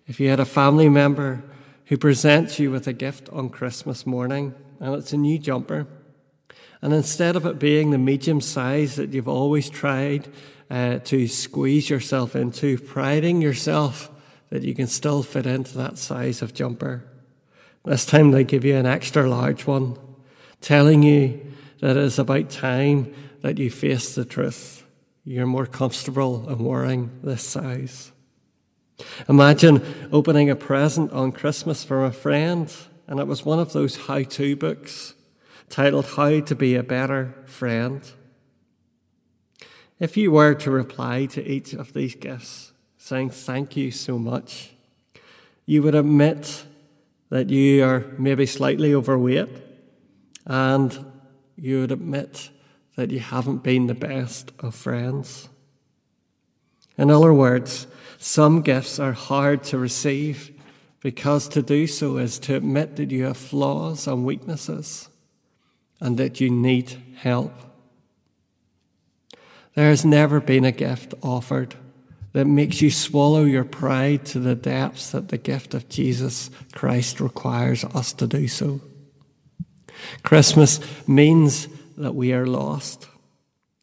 if 0.06 0.20
you 0.20 0.30
had 0.30 0.40
a 0.40 0.46
family 0.46 0.90
member 0.90 1.42
who 1.86 1.98
presents 1.98 2.60
you 2.60 2.70
with 2.70 2.86
a 2.86 2.94
gift 2.94 3.30
on 3.30 3.50
Christmas 3.50 4.06
morning 4.06 4.54
and 4.80 4.94
it's 4.94 5.12
a 5.12 5.18
new 5.18 5.40
jumper, 5.40 5.88
and 6.80 6.94
instead 6.94 7.36
of 7.36 7.48
it 7.48 7.58
being 7.58 7.90
the 7.90 7.98
medium 7.98 8.42
size 8.42 8.98
that 8.98 9.12
you've 9.12 9.28
always 9.28 9.72
tried 9.72 10.32
uh, 10.70 11.00
to 11.00 11.28
squeeze 11.28 11.90
yourself 11.90 12.36
into, 12.36 12.78
priding 12.78 13.42
yourself 13.42 14.12
that 14.52 14.62
you 14.62 14.76
can 14.76 14.86
still 14.86 15.24
fit 15.24 15.48
into 15.48 15.80
that 15.80 15.98
size 15.98 16.44
of 16.44 16.54
jumper, 16.54 17.06
this 17.86 18.06
time 18.06 18.32
they 18.32 18.44
give 18.44 18.64
you 18.64 18.76
an 18.76 18.86
extra 18.86 19.30
large 19.30 19.68
one, 19.68 19.98
telling 20.62 21.04
you 21.04 21.40
that 21.80 21.98
it 21.98 22.04
is 22.04 22.18
about 22.18 22.50
time 22.50 23.14
that 23.42 23.58
you 23.58 23.70
face 23.70 24.16
the 24.16 24.26
truth. 24.26 24.86
You're 25.26 25.46
more 25.46 25.66
comfortable 25.66 26.50
in 26.50 26.64
wearing 26.64 27.12
this 27.24 27.44
size. 27.44 28.12
Imagine 29.28 30.10
opening 30.12 30.50
a 30.50 30.56
present 30.56 31.12
on 31.12 31.32
Christmas 31.32 31.84
from 31.84 32.04
a 32.04 32.12
friend, 32.12 32.74
and 33.08 33.20
it 33.20 33.28
was 33.28 33.46
one 33.46 33.60
of 33.60 33.74
those 33.74 34.08
how 34.08 34.24
to 34.24 34.56
books 34.56 35.14
titled 35.70 36.06
How 36.06 36.40
to 36.40 36.56
Be 36.56 36.76
a 36.76 36.84
Better 36.84 37.34
Friend. 37.46 38.02
If 40.00 40.18
you 40.18 40.32
were 40.32 40.54
to 40.56 40.72
reply 40.72 41.26
to 41.28 41.46
each 41.46 41.74
of 41.74 41.94
these 41.94 42.16
gifts 42.16 42.74
saying 42.98 43.32
thank 43.32 43.76
you 43.76 43.92
so 43.92 44.18
much, 44.18 44.72
you 45.66 45.82
would 45.84 45.96
admit 45.96 46.66
that 47.34 47.50
you 47.50 47.84
are 47.84 48.06
maybe 48.20 48.46
slightly 48.46 48.94
overweight 48.94 49.50
and 50.46 51.04
you 51.56 51.80
would 51.80 51.92
admit 51.92 52.52
that 52.96 53.10
you 53.10 53.20
haven't 53.20 53.64
been 53.64 53.88
the 53.88 53.96
best 53.96 54.52
of 54.60 54.76
friends. 54.76 55.50
In 56.96 57.10
other 57.10 57.34
words, 57.34 57.88
some 58.20 58.62
gifts 58.62 59.00
are 59.00 59.14
hard 59.14 59.64
to 59.64 59.80
receive 59.80 60.52
because 61.00 61.48
to 61.48 61.64
do 61.64 61.88
so 61.88 62.18
is 62.18 62.38
to 62.38 62.56
admit 62.56 62.98
that 62.98 63.10
you 63.10 63.24
have 63.24 63.38
flaws 63.38 64.06
and 64.06 64.24
weaknesses 64.24 65.10
and 66.00 66.20
that 66.20 66.40
you 66.40 66.52
need 66.52 67.02
help. 67.16 67.56
There 69.74 69.90
has 69.90 70.06
never 70.06 70.40
been 70.40 70.66
a 70.66 70.72
gift 70.72 71.16
offered 71.24 71.74
that 72.34 72.46
makes 72.46 72.82
you 72.82 72.92
swallow 72.92 73.44
your 73.44 73.64
pride 73.64 74.26
to 74.26 74.40
the 74.40 74.56
depths 74.56 75.12
that 75.12 75.30
the 75.30 75.38
gift 75.38 75.74
of 75.74 75.88
Jesus 75.88 76.50
Christ 76.74 77.20
requires 77.20 77.84
us 77.86 78.12
to 78.14 78.28
do 78.28 78.48
so. 78.48 78.82
Christmas 80.24 80.80
means 81.08 81.68
that 81.96 82.16
we 82.16 82.34
are 82.34 82.48
lost, 82.48 83.08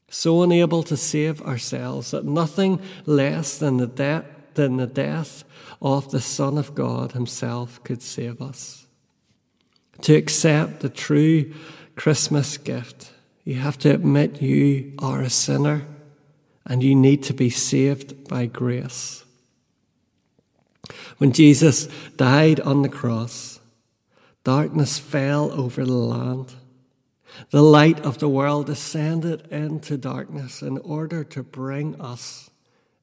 so 0.08 0.42
unable 0.42 0.82
to 0.82 0.96
save 0.96 1.40
ourselves 1.42 2.10
that 2.10 2.24
nothing 2.24 2.80
less 3.06 3.58
than 3.58 3.76
the, 3.76 3.86
de- 3.86 4.24
than 4.54 4.76
the 4.76 4.86
death 4.86 5.44
of 5.80 6.10
the 6.10 6.20
Son 6.20 6.58
of 6.58 6.74
God 6.74 7.12
Himself 7.12 7.82
could 7.84 8.02
save 8.02 8.42
us. 8.42 8.86
To 10.02 10.14
accept 10.14 10.80
the 10.80 10.88
true 10.88 11.54
Christmas 11.94 12.56
gift. 12.56 13.12
You 13.44 13.56
have 13.56 13.78
to 13.78 13.90
admit 13.92 14.42
you 14.42 14.92
are 14.98 15.20
a 15.20 15.30
sinner 15.30 15.86
and 16.70 16.84
you 16.84 16.94
need 16.94 17.20
to 17.24 17.34
be 17.34 17.50
saved 17.50 18.28
by 18.28 18.46
grace. 18.46 19.24
When 21.18 21.32
Jesus 21.32 21.88
died 22.16 22.60
on 22.60 22.82
the 22.82 22.88
cross, 22.88 23.58
darkness 24.44 24.96
fell 24.96 25.50
over 25.50 25.84
the 25.84 25.92
land. 25.92 26.54
The 27.50 27.60
light 27.60 27.98
of 28.00 28.18
the 28.18 28.28
world 28.28 28.66
descended 28.66 29.48
into 29.50 29.98
darkness 29.98 30.62
in 30.62 30.78
order 30.78 31.24
to 31.24 31.42
bring 31.42 32.00
us 32.00 32.50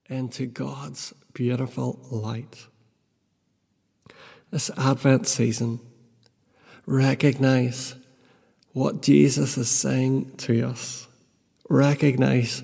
into 0.10 0.46
God's 0.46 1.14
beautiful 1.34 2.00
light. 2.10 2.68
This 4.50 4.72
Advent 4.78 5.28
season, 5.28 5.82
recognize 6.86 7.96
what 8.72 9.02
Jesus 9.02 9.58
is 9.58 9.70
saying 9.70 10.38
to 10.38 10.64
us. 10.64 11.10
Recognize 11.68 12.64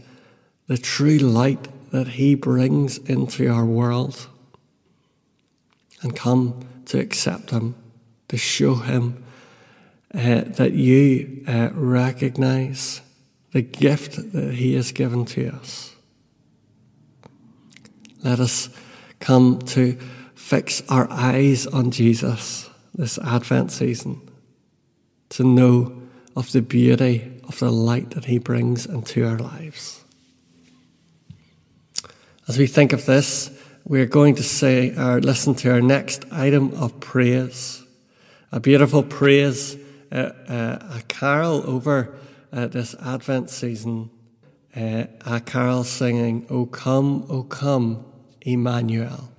the 0.67 0.77
true 0.77 1.17
light 1.17 1.67
that 1.91 2.07
He 2.07 2.35
brings 2.35 2.97
into 2.97 3.49
our 3.49 3.65
world 3.65 4.27
and 6.01 6.15
come 6.15 6.67
to 6.85 6.99
accept 6.99 7.51
Him, 7.51 7.75
to 8.27 8.37
show 8.37 8.75
Him 8.75 9.23
uh, 10.13 10.41
that 10.45 10.73
you 10.73 11.43
uh, 11.47 11.69
recognize 11.73 13.01
the 13.51 13.61
gift 13.61 14.33
that 14.33 14.53
He 14.55 14.75
has 14.75 14.91
given 14.91 15.25
to 15.25 15.49
us. 15.49 15.95
Let 18.23 18.39
us 18.39 18.69
come 19.19 19.59
to 19.59 19.97
fix 20.35 20.81
our 20.89 21.11
eyes 21.11 21.67
on 21.67 21.91
Jesus 21.91 22.69
this 22.93 23.17
Advent 23.19 23.71
season, 23.71 24.21
to 25.29 25.43
know 25.43 26.01
of 26.35 26.51
the 26.51 26.61
beauty 26.61 27.31
of 27.47 27.59
the 27.59 27.71
light 27.71 28.11
that 28.11 28.25
He 28.25 28.37
brings 28.37 28.85
into 28.85 29.27
our 29.27 29.39
lives. 29.39 30.02
As 32.45 32.57
we 32.57 32.67
think 32.67 32.91
of 32.91 33.05
this, 33.05 33.49
we're 33.85 34.05
going 34.05 34.35
to 34.35 34.43
say 34.43 34.93
or 34.97 35.21
listen 35.21 35.55
to 35.55 35.71
our 35.71 35.79
next 35.79 36.25
item 36.29 36.73
of 36.73 36.99
praise. 36.99 37.81
A 38.51 38.59
beautiful 38.59 39.01
praise, 39.01 39.77
uh, 40.11 40.31
uh, 40.49 40.97
a 40.97 41.01
carol 41.07 41.63
over 41.65 42.13
uh, 42.51 42.67
this 42.67 42.95
Advent 43.01 43.49
season, 43.49 44.09
uh, 44.75 45.05
a 45.25 45.39
carol 45.39 45.85
singing, 45.85 46.45
O 46.49 46.65
come, 46.65 47.25
O 47.29 47.43
come, 47.43 48.03
Emmanuel. 48.41 49.32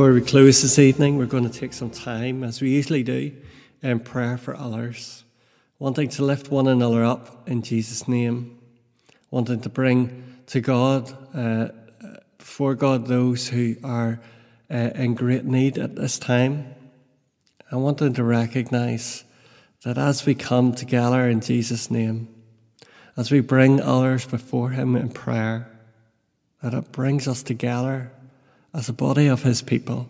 Before 0.00 0.14
we 0.14 0.22
close 0.22 0.62
this 0.62 0.78
evening, 0.78 1.18
we're 1.18 1.26
going 1.26 1.46
to 1.46 1.50
take 1.50 1.74
some 1.74 1.90
time, 1.90 2.42
as 2.42 2.62
we 2.62 2.70
usually 2.70 3.02
do, 3.02 3.36
in 3.82 4.00
prayer 4.00 4.38
for 4.38 4.56
others, 4.56 5.24
wanting 5.78 6.08
to 6.08 6.24
lift 6.24 6.50
one 6.50 6.66
another 6.66 7.04
up 7.04 7.46
in 7.46 7.60
Jesus' 7.60 8.08
name, 8.08 8.58
wanting 9.30 9.60
to 9.60 9.68
bring 9.68 10.38
to 10.46 10.62
God, 10.62 11.14
uh, 11.36 11.68
before 12.38 12.74
God, 12.74 13.08
those 13.08 13.48
who 13.48 13.76
are 13.84 14.22
uh, 14.70 14.74
in 14.94 15.16
great 15.16 15.44
need 15.44 15.76
at 15.76 15.96
this 15.96 16.18
time. 16.18 16.74
I 17.70 17.76
wanting 17.76 18.14
to 18.14 18.24
recognize 18.24 19.24
that 19.84 19.98
as 19.98 20.24
we 20.24 20.34
come 20.34 20.72
together 20.72 21.28
in 21.28 21.42
Jesus' 21.42 21.90
name, 21.90 22.26
as 23.18 23.30
we 23.30 23.40
bring 23.40 23.82
others 23.82 24.24
before 24.24 24.70
Him 24.70 24.96
in 24.96 25.10
prayer, 25.10 25.70
that 26.62 26.72
it 26.72 26.90
brings 26.90 27.28
us 27.28 27.42
together 27.42 28.12
as 28.72 28.88
a 28.88 28.92
body 28.92 29.26
of 29.26 29.42
His 29.42 29.62
people, 29.62 30.08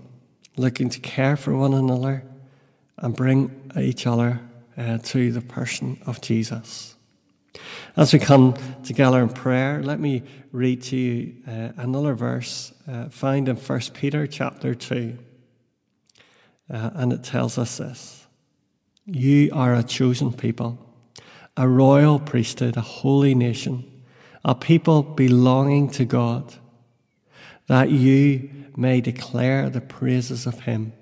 looking 0.57 0.90
to 0.90 1.01
care 1.01 1.37
for 1.37 1.57
one 1.57 1.75
another 1.75 2.25
and 2.99 3.16
bring 3.16 3.70
each 3.77 4.07
other 4.07 4.40
uh, 4.77 4.99
to 4.99 5.33
the 5.33 5.40
person 5.40 5.99
of 6.07 6.20
Jesus. 6.20 6.94
As 7.96 8.12
we 8.12 8.18
come 8.18 8.55
together 8.85 9.20
in 9.20 9.31
prayer, 9.31 9.83
let 9.83 9.99
me 9.99 10.23
read 10.53 10.83
to 10.83 10.96
you 10.96 11.35
uh, 11.46 11.70
another 11.77 12.14
verse 12.14 12.73
uh, 12.88 13.09
found 13.09 13.49
in 13.49 13.57
1 13.57 13.81
Peter 13.94 14.27
chapter 14.27 14.75
2. 14.75 15.18
Uh, 16.73 16.90
and 16.94 17.12
it 17.12 17.25
tells 17.25 17.59
us 17.59 17.79
this 17.79 18.27
You 19.05 19.51
are 19.53 19.75
a 19.75 19.83
chosen 19.83 20.33
people, 20.33 20.79
a 21.57 21.66
royal 21.66 22.20
priesthood, 22.20 22.77
a 22.77 22.81
holy 22.81 23.35
nation, 23.35 23.85
a 24.44 24.55
people 24.55 25.03
belonging 25.03 25.90
to 25.90 26.05
God 26.05 26.55
that 27.70 27.88
you 27.88 28.50
may 28.76 29.00
declare 29.00 29.70
the 29.70 29.80
praises 29.80 30.44
of 30.44 30.62
him 30.62 30.92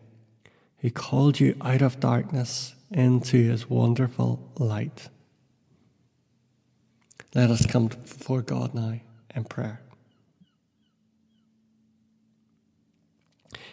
who 0.81 0.90
called 0.90 1.40
you 1.40 1.57
out 1.62 1.81
of 1.81 1.98
darkness 1.98 2.74
into 2.90 3.38
his 3.38 3.70
wonderful 3.70 4.52
light. 4.59 5.09
Let 7.35 7.48
us 7.48 7.64
come 7.64 7.87
before 7.87 8.42
God 8.42 8.74
now 8.74 9.00
in 9.35 9.44
prayer. 9.44 9.81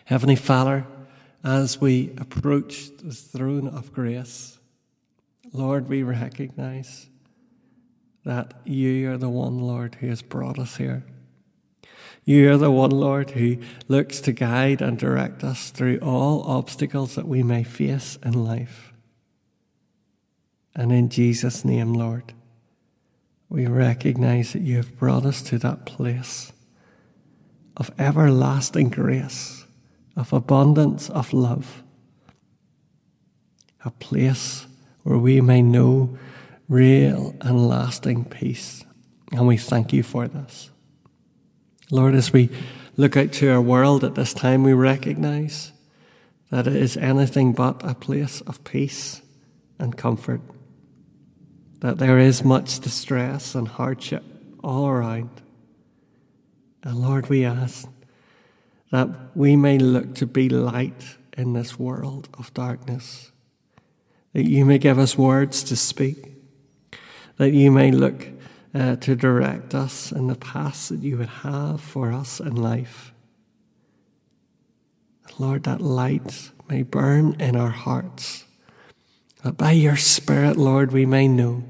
Heavenly 0.05 0.37
Father, 0.37 0.87
as 1.43 1.81
we 1.81 2.13
approach 2.17 2.95
the 2.95 3.11
throne 3.11 3.67
of 3.67 3.91
grace, 3.91 4.57
Lord, 5.51 5.89
we 5.89 6.01
recognize 6.01 7.07
that 8.23 8.53
you 8.63 9.11
are 9.11 9.17
the 9.17 9.27
one, 9.27 9.59
Lord, 9.59 9.95
who 9.95 10.07
has 10.07 10.21
brought 10.21 10.57
us 10.57 10.77
here. 10.77 11.03
You 12.25 12.51
are 12.51 12.57
the 12.57 12.71
one, 12.71 12.89
Lord, 12.89 13.31
who 13.31 13.57
looks 13.87 14.19
to 14.21 14.31
guide 14.31 14.81
and 14.81 14.97
direct 14.97 15.43
us 15.43 15.69
through 15.69 15.99
all 15.99 16.41
obstacles 16.43 17.13
that 17.13 17.27
we 17.27 17.43
may 17.43 17.63
face 17.63 18.17
in 18.25 18.43
life. 18.43 18.93
And 20.75 20.91
in 20.91 21.09
Jesus' 21.09 21.63
name, 21.63 21.93
Lord, 21.93 22.33
we 23.47 23.67
recognize 23.67 24.53
that 24.53 24.63
you 24.63 24.77
have 24.77 24.97
brought 24.97 25.23
us 25.23 25.43
to 25.43 25.59
that 25.59 25.85
place 25.85 26.51
of 27.77 27.91
everlasting 27.99 28.89
grace, 28.89 29.65
of 30.15 30.33
abundance 30.33 31.09
of 31.11 31.31
love, 31.31 31.83
a 33.85 33.91
place 33.91 34.65
where 35.03 35.19
we 35.19 35.41
may 35.41 35.61
know 35.61 36.17
real 36.67 37.35
and 37.41 37.69
lasting 37.69 38.25
peace. 38.25 38.83
And 39.31 39.45
we 39.45 39.57
thank 39.57 39.93
you 39.93 40.01
for 40.01 40.27
this. 40.27 40.71
Lord, 41.91 42.15
as 42.15 42.33
we 42.33 42.49
look 42.97 43.15
out 43.15 43.31
to 43.33 43.49
our 43.51 43.61
world 43.61 44.03
at 44.03 44.15
this 44.15 44.33
time, 44.33 44.63
we 44.63 44.73
recognize 44.73 45.71
that 46.49 46.65
it 46.67 46.75
is 46.75 46.97
anything 46.97 47.53
but 47.53 47.81
a 47.83 47.93
place 47.93 48.41
of 48.41 48.63
peace 48.63 49.21
and 49.77 49.95
comfort, 49.95 50.41
that 51.81 51.97
there 51.99 52.17
is 52.17 52.43
much 52.43 52.79
distress 52.79 53.53
and 53.53 53.67
hardship 53.67 54.23
all 54.63 54.87
around. 54.87 55.29
And 56.83 56.95
Lord, 56.95 57.29
we 57.29 57.45
ask 57.45 57.87
that 58.91 59.09
we 59.35 59.55
may 59.55 59.77
look 59.77 60.15
to 60.15 60.25
be 60.25 60.49
light 60.49 61.17
in 61.37 61.53
this 61.53 61.77
world 61.77 62.29
of 62.37 62.53
darkness, 62.53 63.31
that 64.33 64.47
you 64.47 64.65
may 64.65 64.79
give 64.79 64.97
us 64.97 65.17
words 65.17 65.63
to 65.63 65.75
speak, 65.75 66.31
that 67.37 67.51
you 67.51 67.69
may 67.71 67.91
look 67.91 68.27
uh, 68.75 68.97
to 68.97 69.15
direct 69.15 69.73
us 69.73 70.11
in 70.11 70.27
the 70.27 70.35
path 70.35 70.89
that 70.89 70.99
you 70.99 71.17
would 71.17 71.29
have 71.29 71.79
for 71.79 72.11
us 72.11 72.41
in 72.41 72.55
life. 72.55 73.13
Lord, 75.39 75.63
that 75.63 75.81
light 75.81 76.51
may 76.67 76.83
burn 76.83 77.37
in 77.39 77.55
our 77.55 77.69
hearts, 77.69 78.43
that 79.43 79.57
by 79.57 79.71
your 79.71 79.95
Spirit, 79.95 80.57
Lord, 80.57 80.91
we 80.91 81.05
may 81.05 81.27
know 81.27 81.63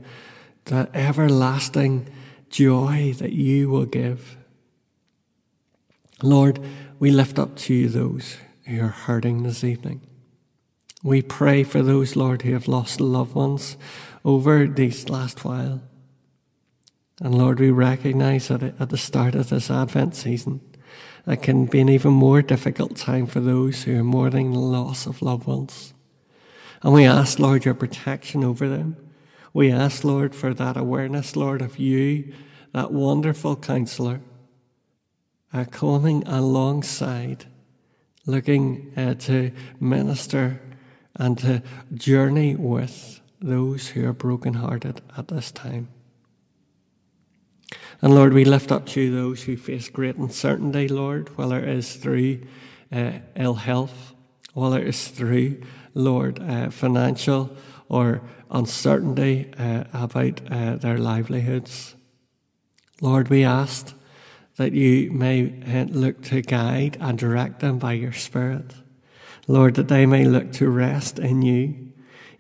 that 0.66 0.90
everlasting 0.96 2.10
joy 2.50 3.14
that 3.20 3.34
you 3.34 3.70
will 3.70 3.86
give. 3.86 4.36
Lord, 6.24 6.60
we 6.98 7.12
lift 7.12 7.38
up 7.38 7.56
to 7.58 7.74
you 7.74 7.90
those 7.90 8.38
who 8.66 8.82
are 8.82 8.88
hurting 8.88 9.44
this 9.44 9.64
evening. 9.64 10.02
We 11.04 11.22
pray 11.22 11.64
for 11.64 11.84
those, 11.84 12.16
Lord, 12.16 12.42
who 12.42 12.54
have 12.54 12.68
lost 12.68 13.00
loved 13.00 13.36
ones 13.36 13.78
over 14.24 14.66
these 14.66 15.08
last 15.08 15.46
while. 15.46 15.84
And 17.22 17.38
Lord, 17.38 17.60
we 17.60 17.72
recognize 17.72 18.50
that 18.50 18.62
at 18.62 18.90
the 18.90 18.98
start 18.98 19.36
of 19.36 19.50
this 19.50 19.72
Advent 19.72 20.16
season, 20.16 20.60
it 21.26 21.42
can 21.42 21.66
be 21.66 21.82
an 21.82 21.90
even 21.90 22.12
more 22.12 22.42
difficult 22.42 22.98
time 22.98 23.26
for 23.26 23.40
those 23.40 23.84
who 23.84 23.98
are 24.00 24.04
mourning 24.04 24.52
the 24.52 24.60
loss 24.60 25.08
of 25.08 25.22
loved 25.22 25.48
ones. 25.48 25.94
And 26.84 26.94
we 26.94 27.06
ask, 27.06 27.40
Lord, 27.40 27.66
your 27.66 27.74
protection 27.74 28.44
over 28.44 28.68
them. 28.68 28.98
We 29.54 29.72
ask, 29.72 30.04
Lord, 30.04 30.36
for 30.36 30.54
that 30.54 30.78
awareness, 30.78 31.36
Lord, 31.36 31.62
of 31.62 31.80
you, 31.80 32.34
that 32.74 32.92
wonderful 32.92 33.56
counselor, 33.56 34.20
uh, 35.54 35.64
coming 35.72 36.28
alongside, 36.28 37.46
looking 38.26 38.92
uh, 38.98 39.14
to 39.14 39.52
minister 39.80 40.62
and 41.16 41.38
to 41.40 41.64
journey 41.94 42.56
with 42.56 43.22
those 43.42 43.88
who 43.90 44.06
are 44.06 44.14
brokenhearted 44.14 45.02
at 45.18 45.30
this 45.30 45.52
time. 45.52 45.88
And 48.02 48.14
Lord, 48.14 48.34
we 48.34 48.46
lift 48.46 48.72
up 48.72 48.86
to 48.88 49.02
you 49.02 49.16
those 49.16 49.44
who 49.44 49.58
face 49.58 49.90
great 49.90 50.16
uncertainty, 50.16 50.88
Lord, 50.88 51.36
whether 51.38 51.60
it 51.60 51.70
is 51.70 51.96
through 51.96 52.42
uh, 52.92 53.14
ill 53.36 53.56
health, 53.56 54.14
whether 54.54 54.80
it 54.80 54.88
is 54.88 55.08
through, 55.08 55.62
Lord, 55.94 56.40
uh, 56.40 56.70
financial 56.70 57.56
or 57.90 58.22
uncertainty 58.52 59.52
uh, 59.58 59.86
about 59.94 60.42
uh, 60.52 60.76
their 60.76 60.98
livelihoods. 60.98 61.96
Lord, 63.02 63.30
we 63.30 63.44
ask 63.44 63.94
that 64.58 64.74
you 64.74 65.12
may 65.12 65.62
uh, 65.64 65.86
look 65.86 66.22
to 66.24 66.42
guide 66.42 66.98
and 67.00 67.18
direct 67.18 67.60
them 67.60 67.78
by 67.80 67.94
your 67.94 68.14
Spirit. 68.14 68.74
Lord, 69.48 69.76
that 69.76 69.90
they 69.90 70.06
may 70.06 70.26
look 70.26 70.52
to 70.54 70.70
rest 70.70 71.20
in 71.20 71.42
you, 71.42 71.92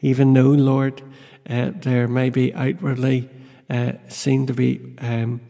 even 0.02 0.34
though, 0.34 0.50
Lord, 0.50 1.02
uh, 1.50 1.72
there 1.76 2.08
may 2.08 2.30
be 2.30 2.54
outwardly 2.54 3.30
uh, 3.70 3.94
seem 4.08 4.48
to 4.48 4.54
be 4.54 4.96
um, 5.00 5.42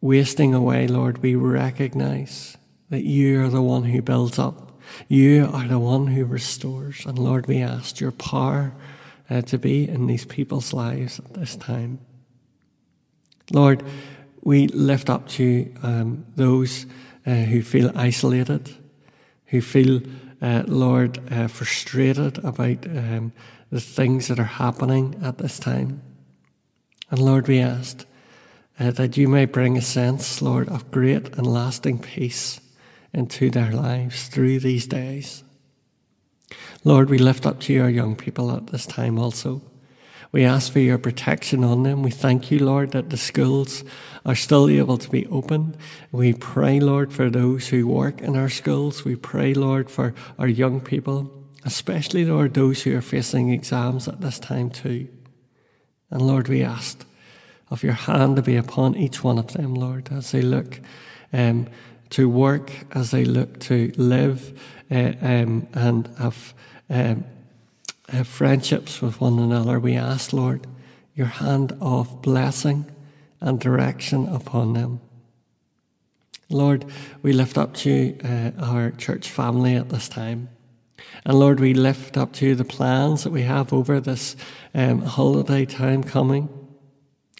wasting 0.00 0.54
away, 0.54 0.86
Lord, 0.86 1.22
we 1.22 1.34
recognize 1.34 2.56
that 2.88 3.04
you 3.04 3.42
are 3.42 3.48
the 3.48 3.62
one 3.62 3.84
who 3.84 4.02
builds 4.02 4.38
up. 4.38 4.78
You 5.08 5.48
are 5.52 5.68
the 5.68 5.78
one 5.78 6.08
who 6.08 6.24
restores. 6.24 7.06
And 7.06 7.18
Lord, 7.18 7.46
we 7.46 7.62
ask 7.62 8.00
your 8.00 8.10
power 8.10 8.72
uh, 9.28 9.42
to 9.42 9.58
be 9.58 9.88
in 9.88 10.06
these 10.06 10.24
people's 10.24 10.72
lives 10.72 11.18
at 11.20 11.34
this 11.34 11.56
time. 11.56 12.00
Lord, 13.52 13.84
we 14.42 14.68
lift 14.68 15.10
up 15.10 15.28
to 15.28 15.44
you 15.44 15.74
um, 15.82 16.26
those 16.36 16.86
uh, 17.26 17.30
who 17.30 17.62
feel 17.62 17.92
isolated, 17.94 18.74
who 19.46 19.60
feel, 19.60 20.00
uh, 20.40 20.64
Lord, 20.66 21.20
uh, 21.30 21.46
frustrated 21.48 22.38
about 22.38 22.86
um, 22.86 23.32
the 23.70 23.80
things 23.80 24.28
that 24.28 24.38
are 24.38 24.44
happening 24.44 25.20
at 25.22 25.38
this 25.38 25.58
time. 25.58 26.02
And 27.10 27.18
Lord, 27.18 27.48
we 27.48 27.58
ask 27.58 28.06
uh, 28.78 28.92
that 28.92 29.16
you 29.16 29.28
may 29.28 29.44
bring 29.44 29.76
a 29.76 29.82
sense, 29.82 30.40
Lord, 30.40 30.68
of 30.68 30.90
great 30.90 31.36
and 31.36 31.46
lasting 31.46 31.98
peace 31.98 32.60
into 33.12 33.50
their 33.50 33.72
lives 33.72 34.28
through 34.28 34.60
these 34.60 34.86
days. 34.86 35.42
Lord, 36.84 37.10
we 37.10 37.18
lift 37.18 37.44
up 37.44 37.60
to 37.60 37.72
you 37.72 37.82
our 37.82 37.90
young 37.90 38.16
people 38.16 38.50
at 38.56 38.68
this 38.68 38.86
time 38.86 39.18
also. 39.18 39.62
We 40.32 40.44
ask 40.44 40.72
for 40.72 40.78
your 40.78 40.98
protection 40.98 41.64
on 41.64 41.82
them. 41.82 42.02
We 42.02 42.12
thank 42.12 42.50
you, 42.50 42.60
Lord, 42.60 42.92
that 42.92 43.10
the 43.10 43.16
schools 43.16 43.82
are 44.24 44.36
still 44.36 44.68
able 44.70 44.96
to 44.96 45.10
be 45.10 45.26
open. 45.26 45.76
We 46.12 46.32
pray, 46.34 46.78
Lord, 46.78 47.12
for 47.12 47.28
those 47.28 47.68
who 47.68 47.88
work 47.88 48.20
in 48.20 48.36
our 48.36 48.48
schools. 48.48 49.04
We 49.04 49.16
pray, 49.16 49.54
Lord, 49.54 49.90
for 49.90 50.14
our 50.38 50.46
young 50.46 50.80
people, 50.80 51.32
especially, 51.64 52.24
Lord, 52.24 52.54
those 52.54 52.84
who 52.84 52.96
are 52.96 53.02
facing 53.02 53.50
exams 53.50 54.06
at 54.06 54.20
this 54.20 54.38
time 54.38 54.70
too. 54.70 55.08
And 56.10 56.22
Lord, 56.22 56.48
we 56.48 56.62
ask 56.62 57.04
of 57.70 57.82
your 57.82 57.92
hand 57.92 58.36
to 58.36 58.42
be 58.42 58.56
upon 58.56 58.96
each 58.96 59.22
one 59.22 59.38
of 59.38 59.52
them, 59.52 59.74
Lord, 59.74 60.08
as 60.10 60.32
they 60.32 60.42
look 60.42 60.80
um, 61.32 61.68
to 62.10 62.28
work, 62.28 62.72
as 62.92 63.12
they 63.12 63.24
look 63.24 63.60
to 63.60 63.92
live 63.96 64.60
uh, 64.90 65.12
um, 65.22 65.68
and 65.72 66.08
have, 66.18 66.52
um, 66.88 67.24
have 68.08 68.26
friendships 68.26 69.00
with 69.00 69.20
one 69.20 69.38
another, 69.38 69.78
we 69.78 69.94
ask, 69.94 70.32
Lord, 70.32 70.66
your 71.14 71.28
hand 71.28 71.76
of 71.80 72.22
blessing 72.22 72.86
and 73.40 73.60
direction 73.60 74.26
upon 74.26 74.72
them. 74.72 75.00
Lord, 76.48 76.84
we 77.22 77.32
lift 77.32 77.56
up 77.56 77.74
to 77.74 77.90
you 77.90 78.18
uh, 78.24 78.50
our 78.58 78.90
church 78.90 79.30
family 79.30 79.76
at 79.76 79.88
this 79.88 80.08
time. 80.08 80.48
And 81.24 81.38
Lord, 81.38 81.60
we 81.60 81.74
lift 81.74 82.16
up 82.16 82.32
to 82.34 82.46
you 82.46 82.54
the 82.54 82.64
plans 82.64 83.24
that 83.24 83.32
we 83.32 83.42
have 83.42 83.72
over 83.72 84.00
this 84.00 84.36
um, 84.74 85.02
holiday 85.02 85.64
time 85.66 86.02
coming. 86.02 86.48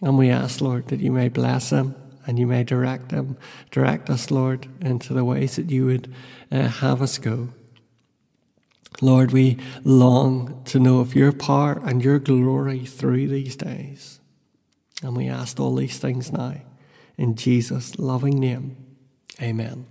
And 0.03 0.19
we 0.19 0.31
ask, 0.31 0.61
Lord, 0.61 0.89
that 0.89 1.01
you 1.01 1.13
may 1.13 1.29
bless 1.29 1.71
them 1.71 1.95
and 2.27 2.39
you 2.39 2.47
may 2.47 2.65
direct 2.65 3.09
them, 3.09 3.37
direct 3.71 4.11
us, 4.11 4.31
Lord, 4.31 4.69
into 4.81 5.13
the 5.15 5.25
ways 5.25 5.57
that 5.57 5.71
you 5.71 5.87
would 5.87 6.15
uh, 6.51 6.69
have 6.69 7.03
us 7.03 7.19
go. 7.19 7.49
Lord, 9.01 9.33
we 9.33 9.59
long 9.85 10.63
to 10.65 10.79
know 10.79 11.01
of 11.01 11.15
your 11.15 11.33
power 11.33 11.81
and 11.85 12.05
your 12.05 12.19
glory 12.19 12.85
through 12.85 13.29
these 13.29 13.57
days. 13.57 14.21
And 15.03 15.17
we 15.17 15.29
ask 15.29 15.59
all 15.59 15.75
these 15.75 15.99
things 15.99 16.31
now 16.33 16.57
in 17.17 17.35
Jesus' 17.35 17.99
loving 17.99 18.39
name. 18.39 18.77
Amen. 19.41 19.87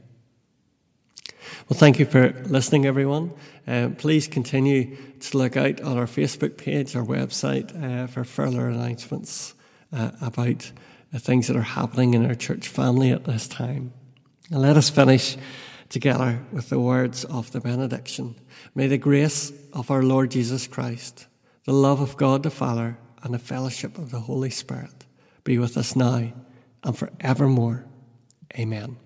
Well, 1.67 1.79
thank 1.79 1.99
you 1.99 2.05
for 2.05 2.31
listening, 2.45 2.85
everyone. 2.85 3.31
Uh, 3.67 3.89
please 3.97 4.27
continue 4.27 4.95
to 5.19 5.37
look 5.37 5.57
out 5.57 5.81
on 5.81 5.97
our 5.97 6.05
Facebook 6.05 6.57
page, 6.57 6.95
our 6.95 7.05
website, 7.05 7.75
uh, 7.81 8.07
for 8.07 8.23
further 8.23 8.67
announcements 8.67 9.53
uh, 9.93 10.11
about 10.21 10.71
the 11.11 11.19
things 11.19 11.47
that 11.47 11.55
are 11.55 11.61
happening 11.61 12.13
in 12.13 12.25
our 12.25 12.35
church 12.35 12.67
family 12.67 13.11
at 13.11 13.25
this 13.25 13.47
time. 13.47 13.93
And 14.51 14.61
let 14.61 14.77
us 14.77 14.89
finish 14.89 15.37
together 15.89 16.39
with 16.51 16.69
the 16.69 16.79
words 16.79 17.25
of 17.25 17.51
the 17.51 17.59
benediction. 17.59 18.35
May 18.75 18.87
the 18.87 18.97
grace 18.97 19.51
of 19.73 19.91
our 19.91 20.03
Lord 20.03 20.31
Jesus 20.31 20.67
Christ, 20.67 21.27
the 21.65 21.73
love 21.73 21.99
of 21.99 22.17
God 22.17 22.43
the 22.43 22.51
Father, 22.51 22.97
and 23.23 23.33
the 23.33 23.39
fellowship 23.39 23.97
of 23.97 24.11
the 24.11 24.21
Holy 24.21 24.49
Spirit 24.49 25.05
be 25.43 25.57
with 25.57 25.77
us 25.77 25.95
now 25.95 26.31
and 26.83 26.97
forevermore. 26.97 27.85
Amen. 28.57 28.97